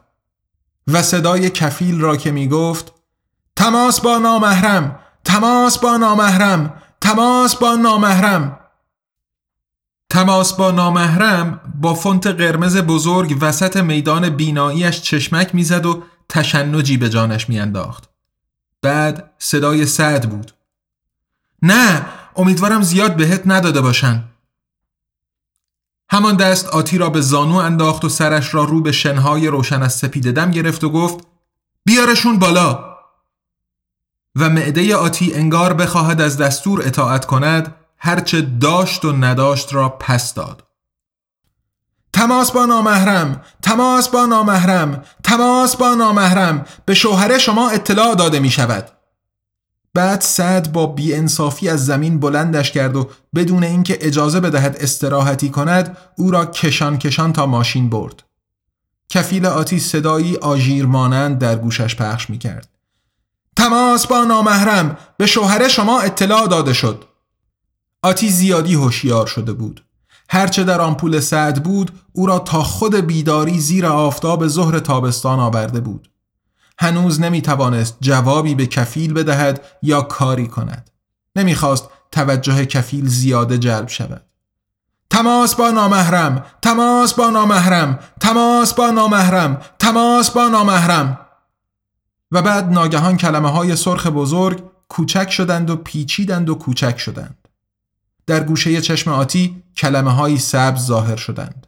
و 0.87 1.01
صدای 1.01 1.49
کفیل 1.49 1.99
را 1.99 2.17
که 2.17 2.31
می 2.31 2.47
گفت 2.47 2.92
تماس 3.55 4.01
با 4.01 4.17
نامحرم 4.17 4.99
تماس 5.23 5.79
با 5.79 5.97
نامحرم 5.97 6.81
تماس 7.01 7.55
با 7.55 7.75
نامحرم 7.75 8.59
تماس 10.09 10.53
با 10.53 10.71
نامحرم 10.71 11.59
با 11.81 11.93
فونت 11.93 12.27
قرمز 12.27 12.77
بزرگ 12.77 13.37
وسط 13.41 13.77
میدان 13.77 14.29
بیناییش 14.29 15.01
چشمک 15.01 15.55
می‌زد 15.55 15.85
و 15.85 16.03
تشنجی 16.29 16.97
به 16.97 17.09
جانش 17.09 17.49
میانداخت. 17.49 18.09
بعد 18.81 19.33
صدای 19.37 19.85
سعد 19.85 20.29
بود. 20.29 20.51
نه 21.61 22.05
امیدوارم 22.35 22.81
زیاد 22.81 23.15
بهت 23.15 23.41
نداده 23.45 23.81
باشن. 23.81 24.23
همان 26.09 26.35
دست 26.35 26.67
آتی 26.67 26.97
را 26.97 27.09
به 27.09 27.21
زانو 27.21 27.55
انداخت 27.55 28.05
و 28.05 28.09
سرش 28.09 28.53
را 28.53 28.63
رو 28.63 28.81
به 28.81 28.91
شنهای 28.91 29.47
روشن 29.47 29.83
از 29.83 29.93
سپید 29.93 30.31
دم 30.31 30.51
گرفت 30.51 30.83
و 30.83 30.89
گفت 30.89 31.27
بیارشون 31.85 32.39
بالا 32.39 32.92
و 34.35 34.49
معده 34.49 34.95
آتی 34.95 35.33
انگار 35.33 35.73
بخواهد 35.73 36.21
از 36.21 36.37
دستور 36.37 36.81
اطاعت 36.87 37.25
کند 37.25 37.75
هرچه 37.97 38.41
داشت 38.41 39.05
و 39.05 39.11
نداشت 39.11 39.73
را 39.73 39.89
پس 39.89 40.33
داد 40.33 40.63
تماس 42.13 42.51
با 42.51 42.65
نامحرم 42.65 43.41
تماس 43.61 44.09
با 44.09 44.25
نامحرم 44.25 45.03
تماس 45.23 45.75
با 45.75 45.93
نامحرم 45.93 46.65
به 46.85 46.93
شوهر 46.93 47.37
شما 47.37 47.69
اطلاع 47.69 48.15
داده 48.15 48.39
می 48.39 48.49
شود 48.49 48.89
بعد 49.93 50.21
سعد 50.21 50.71
با 50.71 50.87
بیانصافی 50.87 51.69
از 51.69 51.85
زمین 51.85 52.19
بلندش 52.19 52.71
کرد 52.71 52.95
و 52.95 53.09
بدون 53.35 53.63
اینکه 53.63 53.97
اجازه 54.01 54.39
بدهد 54.39 54.77
استراحتی 54.79 55.49
کند 55.49 55.97
او 56.17 56.31
را 56.31 56.45
کشان 56.45 56.97
کشان 56.97 57.33
تا 57.33 57.45
ماشین 57.45 57.89
برد. 57.89 58.23
کفیل 59.09 59.45
آتی 59.45 59.79
صدایی 59.79 60.37
آژیر 60.37 60.85
مانند 60.85 61.39
در 61.39 61.55
گوشش 61.55 61.95
پخش 61.95 62.29
می 62.29 62.37
کرد. 62.37 62.72
تماس 63.55 64.07
با 64.07 64.23
نامحرم 64.23 64.97
به 65.17 65.25
شوهر 65.25 65.67
شما 65.67 65.99
اطلاع 65.99 66.47
داده 66.47 66.73
شد. 66.73 67.05
آتی 68.01 68.29
زیادی 68.29 68.73
هوشیار 68.73 69.27
شده 69.27 69.53
بود. 69.53 69.85
هرچه 70.29 70.63
در 70.63 70.81
آمپول 70.81 71.19
سعد 71.19 71.63
بود 71.63 71.91
او 72.13 72.25
را 72.25 72.39
تا 72.39 72.63
خود 72.63 72.95
بیداری 72.95 73.59
زیر 73.59 73.85
آفتاب 73.85 74.47
ظهر 74.47 74.79
تابستان 74.79 75.39
آورده 75.39 75.79
بود. 75.79 76.09
هنوز 76.79 77.21
نمی 77.21 77.41
توانست 77.41 77.97
جوابی 78.01 78.55
به 78.55 78.67
کفیل 78.67 79.13
بدهد 79.13 79.65
یا 79.81 80.01
کاری 80.01 80.47
کند. 80.47 80.89
نمی‌خواست 81.35 81.89
توجه 82.11 82.65
کفیل 82.65 83.07
زیاده 83.07 83.57
جلب 83.57 83.87
شود. 83.87 84.25
تماس 85.09 85.55
با 85.55 85.71
نامحرم 85.71 86.45
تماس 86.61 87.13
با 87.13 87.29
نامحرم 87.29 87.99
تماس 88.19 88.73
با 88.73 88.89
نامحرم 88.89 89.61
تماس 89.79 90.31
با 90.31 90.47
نامحرم 90.47 91.19
و 92.33 92.41
بعد 92.41 92.71
ناگهان 92.71 93.17
کلمه 93.17 93.49
های 93.49 93.75
سرخ 93.75 94.07
بزرگ 94.07 94.63
کوچک 94.89 95.31
شدند 95.31 95.69
و 95.69 95.75
پیچیدند 95.75 96.49
و 96.49 96.55
کوچک 96.55 96.97
شدند. 96.97 97.47
در 98.25 98.43
گوشه 98.43 98.81
چشم 98.81 99.11
آتی 99.11 99.63
کلمه 99.77 100.11
های 100.11 100.37
سبز 100.37 100.85
ظاهر 100.85 101.15
شدند. 101.15 101.67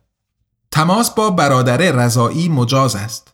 تماس 0.71 1.11
با 1.11 1.29
برادر 1.29 1.77
رضایی 1.77 2.49
مجاز 2.49 2.95
است. 2.95 3.33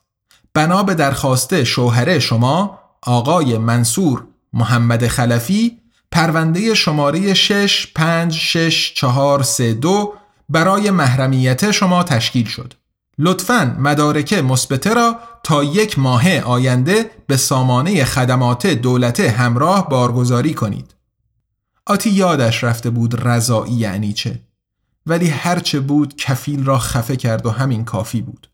بنا 0.53 0.83
به 0.83 0.95
درخواست 0.95 1.63
شوهر 1.63 2.19
شما 2.19 2.79
آقای 3.01 3.57
منصور 3.57 4.23
محمد 4.53 5.07
خلفی 5.07 5.77
پرونده 6.11 6.73
شماره 6.73 7.33
656432 7.33 10.13
برای 10.49 10.91
محرمیت 10.91 11.71
شما 11.71 12.03
تشکیل 12.03 12.47
شد. 12.47 12.73
لطفاً 13.17 13.75
مدارک 13.79 14.33
مثبته 14.33 14.93
را 14.93 15.19
تا 15.43 15.63
یک 15.63 15.99
ماه 15.99 16.39
آینده 16.39 17.11
به 17.27 17.37
سامانه 17.37 18.05
خدمات 18.05 18.67
دولت 18.67 19.19
همراه 19.19 19.89
بارگذاری 19.89 20.53
کنید. 20.53 20.95
آتی 21.85 22.09
یادش 22.09 22.63
رفته 22.63 22.89
بود 22.89 23.27
رضایی 23.27 23.73
یعنی 23.73 24.13
چه 24.13 24.41
ولی 25.05 25.27
هرچه 25.27 25.79
بود 25.79 26.15
کفیل 26.15 26.65
را 26.65 26.79
خفه 26.79 27.15
کرد 27.15 27.45
و 27.45 27.49
همین 27.51 27.85
کافی 27.85 28.21
بود. 28.21 28.47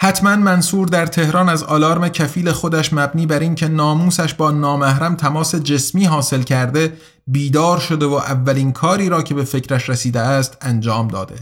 حتما 0.00 0.36
منصور 0.36 0.88
در 0.88 1.06
تهران 1.06 1.48
از 1.48 1.62
آلارم 1.62 2.08
کفیل 2.08 2.52
خودش 2.52 2.92
مبنی 2.92 3.26
بر 3.26 3.38
اینکه 3.38 3.68
ناموسش 3.68 4.34
با 4.34 4.50
نامحرم 4.50 5.14
تماس 5.14 5.54
جسمی 5.54 6.04
حاصل 6.04 6.42
کرده 6.42 6.96
بیدار 7.26 7.78
شده 7.78 8.06
و 8.06 8.12
اولین 8.12 8.72
کاری 8.72 9.08
را 9.08 9.22
که 9.22 9.34
به 9.34 9.44
فکرش 9.44 9.88
رسیده 9.88 10.20
است 10.20 10.56
انجام 10.60 11.08
داده. 11.08 11.36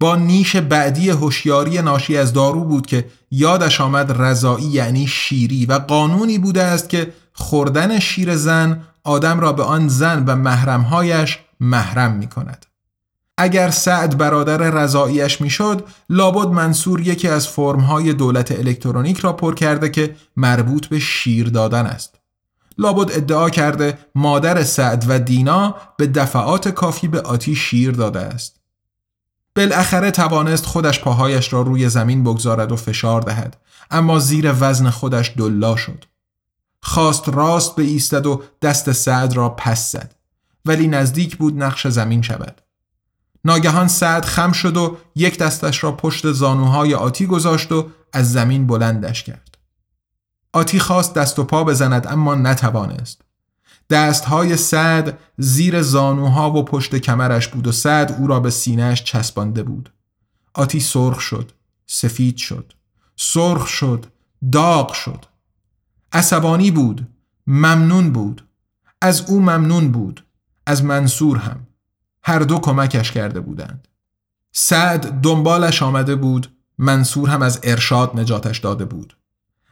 با 0.00 0.16
نیش 0.16 0.56
بعدی 0.56 1.10
هوشیاری 1.10 1.82
ناشی 1.82 2.16
از 2.16 2.32
دارو 2.32 2.64
بود 2.64 2.86
که 2.86 3.06
یادش 3.30 3.80
آمد 3.80 4.22
رضایی 4.22 4.66
یعنی 4.66 5.06
شیری 5.06 5.66
و 5.66 5.72
قانونی 5.72 6.38
بوده 6.38 6.62
است 6.62 6.88
که 6.88 7.12
خوردن 7.32 7.98
شیر 7.98 8.36
زن 8.36 8.82
آدم 9.04 9.40
را 9.40 9.52
به 9.52 9.62
آن 9.62 9.88
زن 9.88 10.24
و 10.26 10.36
محرمهایش 10.36 11.38
محرم 11.60 12.12
می 12.12 12.26
کند. 12.26 12.66
اگر 13.38 13.70
سعد 13.70 14.18
برادر 14.18 14.56
رضاییش 14.56 15.40
می‌شد 15.40 15.84
لابد 16.10 16.48
منصور 16.48 17.00
یکی 17.00 17.28
از 17.28 17.48
فرمهای 17.48 18.12
دولت 18.12 18.52
الکترونیک 18.52 19.18
را 19.18 19.32
پر 19.32 19.54
کرده 19.54 19.88
که 19.88 20.16
مربوط 20.36 20.86
به 20.86 20.98
شیر 20.98 21.48
دادن 21.48 21.86
است 21.86 22.14
لابد 22.78 23.12
ادعا 23.12 23.50
کرده 23.50 23.98
مادر 24.14 24.62
سعد 24.62 25.04
و 25.08 25.18
دینا 25.18 25.74
به 25.96 26.06
دفعات 26.06 26.68
کافی 26.68 27.08
به 27.08 27.20
آتی 27.20 27.54
شیر 27.54 27.90
داده 27.90 28.20
است 28.20 28.59
بالاخره 29.60 30.10
توانست 30.10 30.66
خودش 30.66 31.00
پاهایش 31.00 31.52
را 31.52 31.62
روی 31.62 31.88
زمین 31.88 32.24
بگذارد 32.24 32.72
و 32.72 32.76
فشار 32.76 33.20
دهد 33.20 33.56
اما 33.90 34.18
زیر 34.18 34.54
وزن 34.60 34.90
خودش 34.90 35.32
دلا 35.36 35.76
شد 35.76 36.04
خواست 36.82 37.28
راست 37.28 37.76
به 37.76 37.82
ایستد 37.82 38.26
و 38.26 38.42
دست 38.62 38.92
سعد 38.92 39.32
را 39.32 39.48
پس 39.48 39.92
زد 39.92 40.14
ولی 40.64 40.88
نزدیک 40.88 41.36
بود 41.36 41.62
نقش 41.62 41.86
زمین 41.86 42.22
شود 42.22 42.62
ناگهان 43.44 43.88
سعد 43.88 44.24
خم 44.24 44.52
شد 44.52 44.76
و 44.76 44.96
یک 45.14 45.38
دستش 45.38 45.84
را 45.84 45.92
پشت 45.92 46.32
زانوهای 46.32 46.94
آتی 46.94 47.26
گذاشت 47.26 47.72
و 47.72 47.90
از 48.12 48.32
زمین 48.32 48.66
بلندش 48.66 49.22
کرد. 49.22 49.58
آتی 50.52 50.80
خواست 50.80 51.14
دست 51.14 51.38
و 51.38 51.44
پا 51.44 51.64
بزند 51.64 52.06
اما 52.06 52.34
نتوانست. 52.34 53.22
دستهای 53.90 54.56
سعد 54.56 55.18
زیر 55.38 55.82
زانوها 55.82 56.50
و 56.50 56.64
پشت 56.64 56.96
کمرش 56.96 57.48
بود 57.48 57.66
و 57.66 57.72
سعد 57.72 58.12
او 58.12 58.26
را 58.26 58.40
به 58.40 58.50
سینهش 58.50 59.02
چسبانده 59.02 59.62
بود. 59.62 59.92
آتی 60.54 60.80
سرخ 60.80 61.20
شد. 61.20 61.52
سفید 61.86 62.36
شد. 62.36 62.72
سرخ 63.16 63.66
شد. 63.66 64.06
داغ 64.52 64.92
شد. 64.92 65.24
عصبانی 66.12 66.70
بود. 66.70 67.08
ممنون 67.46 68.12
بود. 68.12 68.48
از 69.00 69.30
او 69.30 69.40
ممنون 69.40 69.92
بود. 69.92 70.24
از 70.66 70.84
منصور 70.84 71.38
هم. 71.38 71.66
هر 72.22 72.38
دو 72.38 72.58
کمکش 72.58 73.12
کرده 73.12 73.40
بودند. 73.40 73.88
سعد 74.52 75.20
دنبالش 75.20 75.82
آمده 75.82 76.16
بود. 76.16 76.56
منصور 76.78 77.30
هم 77.30 77.42
از 77.42 77.60
ارشاد 77.62 78.20
نجاتش 78.20 78.58
داده 78.58 78.84
بود. 78.84 79.16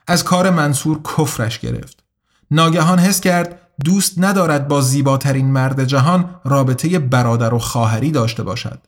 از 0.06 0.24
کار 0.24 0.50
منصور 0.50 1.00
کفرش 1.02 1.58
گرفت. 1.58 2.04
ناگهان 2.50 2.98
حس 2.98 3.20
کرد 3.20 3.67
دوست 3.84 4.14
ندارد 4.16 4.68
با 4.68 4.80
زیباترین 4.80 5.46
مرد 5.46 5.84
جهان 5.84 6.30
رابطه 6.44 6.98
برادر 6.98 7.54
و 7.54 7.58
خواهری 7.58 8.10
داشته 8.10 8.42
باشد. 8.42 8.78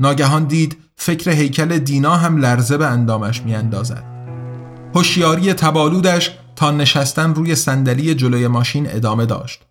ناگهان 0.00 0.44
دید 0.44 0.76
فکر 0.96 1.30
هیکل 1.30 1.78
دینا 1.78 2.16
هم 2.16 2.36
لرزه 2.36 2.76
به 2.76 2.86
اندامش 2.86 3.42
میاندازد. 3.42 4.04
هوشیاری 4.94 5.54
تبالودش 5.54 6.38
تا 6.56 6.70
نشستن 6.70 7.34
روی 7.34 7.54
صندلی 7.54 8.14
جلوی 8.14 8.46
ماشین 8.48 8.86
ادامه 8.90 9.26
داشت. 9.26 9.62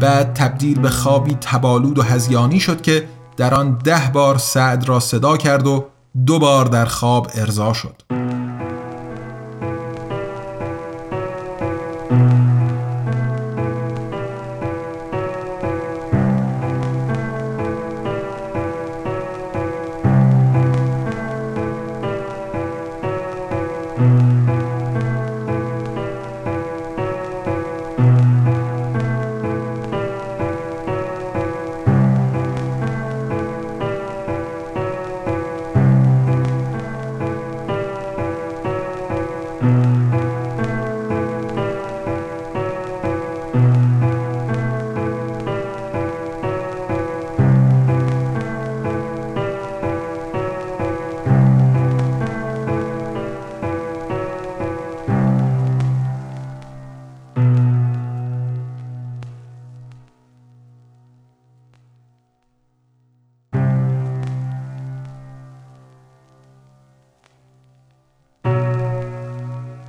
بعد 0.00 0.32
تبدیل 0.32 0.80
به 0.80 0.90
خوابی 0.90 1.34
تبالود 1.40 1.98
و 1.98 2.02
هزیانی 2.02 2.60
شد 2.60 2.80
که 2.80 3.08
در 3.36 3.54
آن 3.54 3.78
ده 3.78 4.10
بار 4.12 4.38
سعد 4.38 4.88
را 4.88 5.00
صدا 5.00 5.36
کرد 5.36 5.66
و 5.66 5.84
دو 6.26 6.38
بار 6.38 6.66
در 6.66 6.84
خواب 6.84 7.30
ارضا 7.34 7.72
شد. 7.72 8.02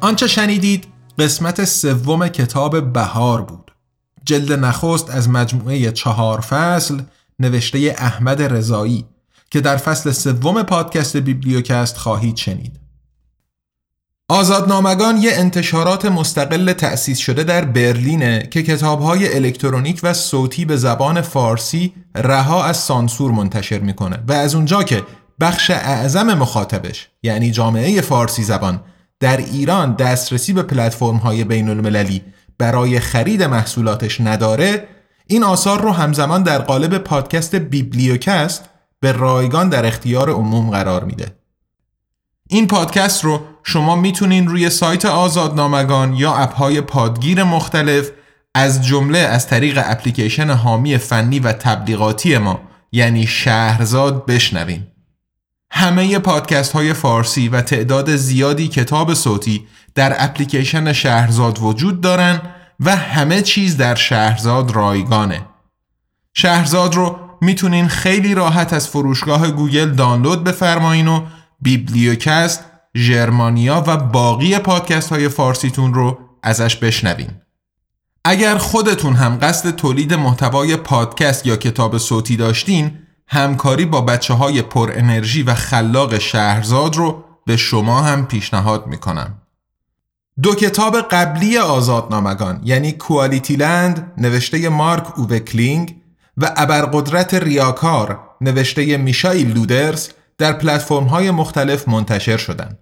آنچه 0.07 0.27
شنیدید 0.27 0.87
قسمت 1.19 1.65
سوم 1.65 2.27
کتاب 2.27 2.93
بهار 2.93 3.41
بود. 3.41 3.71
جلد 4.25 4.51
نخست 4.51 5.09
از 5.09 5.29
مجموعه 5.29 5.91
چهار 5.91 6.41
فصل 6.41 7.01
نوشته 7.39 7.95
احمد 7.97 8.41
رضایی 8.41 9.05
که 9.51 9.61
در 9.61 9.77
فصل 9.77 10.11
سوم 10.11 10.63
پادکست 10.63 11.17
بیبلیوکست 11.17 11.97
خواهید 11.97 12.37
شنید. 12.37 12.79
آزادنامگان 14.29 15.17
یه 15.17 15.31
انتشارات 15.33 16.05
مستقل 16.05 16.73
تأسیس 16.73 17.17
شده 17.17 17.43
در 17.43 17.65
برلینه 17.65 18.47
که 18.51 18.63
کتابهای 18.63 19.35
الکترونیک 19.35 19.99
و 20.03 20.13
صوتی 20.13 20.65
به 20.65 20.77
زبان 20.77 21.21
فارسی 21.21 21.93
رها 22.15 22.65
از 22.65 22.77
سانسور 22.77 23.31
منتشر 23.31 23.79
می‌کنه 23.79 24.23
و 24.27 24.33
از 24.33 24.55
اونجا 24.55 24.83
که 24.83 25.03
بخش 25.39 25.69
اعظم 25.69 26.33
مخاطبش 26.33 27.07
یعنی 27.23 27.51
جامعه 27.51 28.01
فارسی 28.01 28.43
زبان 28.43 28.81
در 29.19 29.37
ایران 29.37 29.95
دسترسی 29.95 30.53
به 30.53 30.63
پلتفرم 30.63 31.15
های 31.15 31.43
بین 31.43 31.69
المللی 31.69 32.21
برای 32.57 32.99
خرید 32.99 33.43
محصولاتش 33.43 34.21
نداره 34.21 34.87
این 35.27 35.43
آثار 35.43 35.81
رو 35.81 35.91
همزمان 35.91 36.43
در 36.43 36.59
قالب 36.59 36.97
پادکست 36.97 37.55
بیبلیوکست 37.55 38.69
به 38.99 39.11
رایگان 39.11 39.69
در 39.69 39.85
اختیار 39.85 40.29
عموم 40.29 40.69
قرار 40.69 41.03
میده. 41.03 41.35
این 42.49 42.67
پادکست 42.67 43.23
رو 43.23 43.41
شما 43.63 43.95
می‌تونین 43.95 44.47
روی 44.47 44.69
سایت 44.69 45.05
آزادنامگان 45.05 46.13
یا 46.13 46.35
اپهای 46.35 46.81
پادگیر 46.81 47.43
مختلف 47.43 48.09
از 48.55 48.85
جمله 48.85 49.17
از 49.17 49.47
طریق 49.47 49.81
اپلیکیشن 49.85 50.49
حامی 50.49 50.97
فنی 50.97 51.39
و 51.39 51.53
تبلیغاتی 51.53 52.37
ما 52.37 52.59
یعنی 52.91 53.27
شهرزاد 53.27 54.25
بشنوین. 54.25 54.87
همه 55.71 56.19
پادکست 56.19 56.71
های 56.71 56.93
فارسی 56.93 57.49
و 57.49 57.61
تعداد 57.61 58.15
زیادی 58.15 58.67
کتاب 58.67 59.13
صوتی 59.13 59.67
در 59.95 60.15
اپلیکیشن 60.23 60.93
شهرزاد 60.93 61.59
وجود 61.61 62.01
دارن 62.01 62.41
و 62.79 62.95
همه 62.95 63.41
چیز 63.41 63.77
در 63.77 63.95
شهرزاد 63.95 64.71
رایگانه 64.71 65.45
شهرزاد 66.33 66.95
رو 66.95 67.19
می‌تونین 67.41 67.87
خیلی 67.87 68.35
راحت 68.35 68.73
از 68.73 68.87
فروشگاه 68.87 69.51
گوگل 69.51 69.89
دانلود 69.89 70.43
بفرمایین 70.43 71.07
و 71.07 71.25
بیبلیوکست، 71.61 72.63
ژرمانیا 72.97 73.83
و 73.87 73.97
باقی 73.97 74.59
پادکست 74.59 75.09
های 75.09 75.29
فارسیتون 75.29 75.93
رو 75.93 76.19
ازش 76.43 76.75
بشنوین. 76.75 77.29
اگر 78.25 78.57
خودتون 78.57 79.13
هم 79.13 79.37
قصد 79.41 79.75
تولید 79.75 80.13
محتوای 80.13 80.75
پادکست 80.75 81.45
یا 81.45 81.55
کتاب 81.55 81.97
صوتی 81.97 82.37
داشتین 82.37 82.99
همکاری 83.27 83.85
با 83.85 84.01
بچه 84.01 84.33
های 84.33 84.61
پر 84.61 84.91
انرژی 84.95 85.43
و 85.43 85.53
خلاق 85.53 86.17
شهرزاد 86.17 86.95
رو 86.95 87.23
به 87.45 87.57
شما 87.57 88.01
هم 88.01 88.25
پیشنهاد 88.25 88.87
می‌کنم. 88.87 89.41
دو 90.41 90.55
کتاب 90.55 91.01
قبلی 91.01 91.57
آزادنامگان 91.57 92.61
یعنی 92.63 92.91
کوالیتی 92.91 93.55
لند 93.55 94.11
نوشته 94.17 94.69
مارک 94.69 95.19
اووکلینگ 95.19 95.95
و 96.37 96.53
ابرقدرت 96.57 97.33
ریاکار 97.33 98.19
نوشته 98.41 98.97
میشایل 98.97 99.53
لودرز 99.53 100.09
در 100.37 100.53
پلتفرم 100.53 101.03
های 101.03 101.31
مختلف 101.31 101.87
منتشر 101.87 102.37
شدند. 102.37 102.79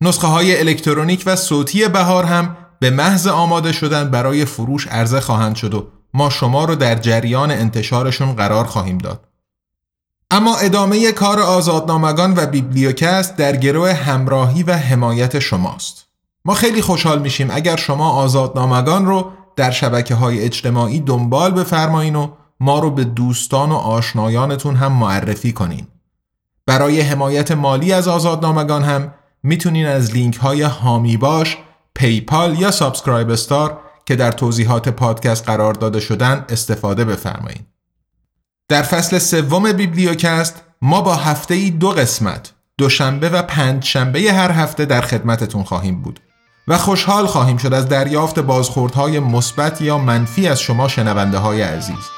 نسخه 0.00 0.26
های 0.26 0.60
الکترونیک 0.60 1.22
و 1.26 1.36
صوتی 1.36 1.88
بهار 1.88 2.24
هم 2.24 2.56
به 2.80 2.90
محض 2.90 3.26
آماده 3.26 3.72
شدن 3.72 4.10
برای 4.10 4.44
فروش 4.44 4.86
عرضه 4.86 5.20
خواهند 5.20 5.56
شد 5.56 5.74
و 5.74 5.88
ما 6.14 6.30
شما 6.30 6.64
رو 6.64 6.74
در 6.74 6.94
جریان 6.94 7.50
انتشارشون 7.50 8.32
قرار 8.32 8.64
خواهیم 8.64 8.98
داد. 8.98 9.25
اما 10.30 10.56
ادامه 10.56 11.12
کار 11.12 11.40
آزادنامگان 11.40 12.34
و 12.36 12.46
بیبلیوکست 12.46 13.36
در 13.36 13.56
گروه 13.56 13.92
همراهی 13.92 14.62
و 14.62 14.72
حمایت 14.72 15.38
شماست. 15.38 16.06
ما 16.44 16.54
خیلی 16.54 16.82
خوشحال 16.82 17.22
میشیم 17.22 17.48
اگر 17.50 17.76
شما 17.76 18.10
آزادنامگان 18.10 19.06
رو 19.06 19.32
در 19.56 19.70
شبکه 19.70 20.14
های 20.14 20.40
اجتماعی 20.40 21.00
دنبال 21.00 21.50
بفرمایین 21.50 22.16
و 22.16 22.28
ما 22.60 22.78
رو 22.78 22.90
به 22.90 23.04
دوستان 23.04 23.72
و 23.72 23.74
آشنایانتون 23.74 24.76
هم 24.76 24.92
معرفی 24.92 25.52
کنین. 25.52 25.86
برای 26.66 27.00
حمایت 27.00 27.52
مالی 27.52 27.92
از 27.92 28.08
آزادنامگان 28.08 28.82
هم 28.82 29.14
می‌تونین 29.42 29.86
از 29.86 30.12
لینک 30.12 30.36
های 30.36 30.62
حامی 30.62 31.16
باش، 31.16 31.58
PayPal 31.94 32.60
یا 32.60 32.70
SubscribeStar 32.70 33.78
که 34.06 34.16
در 34.16 34.32
توضیحات 34.32 34.88
پادکست 34.88 35.46
قرار 35.46 35.74
داده 35.74 36.00
شدن 36.00 36.44
استفاده 36.48 37.04
بفرمایید. 37.04 37.75
در 38.68 38.82
فصل 38.82 39.18
سوم 39.18 39.72
بیبلیوکست 39.72 40.62
ما 40.82 41.00
با 41.00 41.14
هفته 41.14 41.54
ای 41.54 41.70
دو 41.70 41.90
قسمت 41.90 42.52
دوشنبه 42.78 43.28
و 43.28 43.42
پنج 43.42 43.84
شنبه 43.84 44.32
هر 44.32 44.50
هفته 44.50 44.84
در 44.84 45.00
خدمتتون 45.00 45.64
خواهیم 45.64 46.02
بود 46.02 46.20
و 46.68 46.78
خوشحال 46.78 47.26
خواهیم 47.26 47.56
شد 47.56 47.74
از 47.74 47.88
دریافت 47.88 48.38
بازخوردهای 48.38 49.20
مثبت 49.20 49.80
یا 49.80 49.98
منفی 49.98 50.48
از 50.48 50.60
شما 50.60 50.88
شنونده 50.88 51.38
های 51.38 51.62
عزیز. 51.62 52.10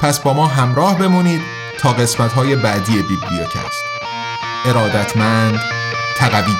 پس 0.00 0.20
با 0.20 0.32
ما 0.32 0.46
همراه 0.46 0.98
بمونید 0.98 1.40
تا 1.78 1.92
قسمت 1.92 2.32
های 2.32 2.56
بعدی 2.56 2.92
بیبلیوکست. 2.92 3.82
ارادتمند 4.66 5.60
تقوی. 6.16 6.54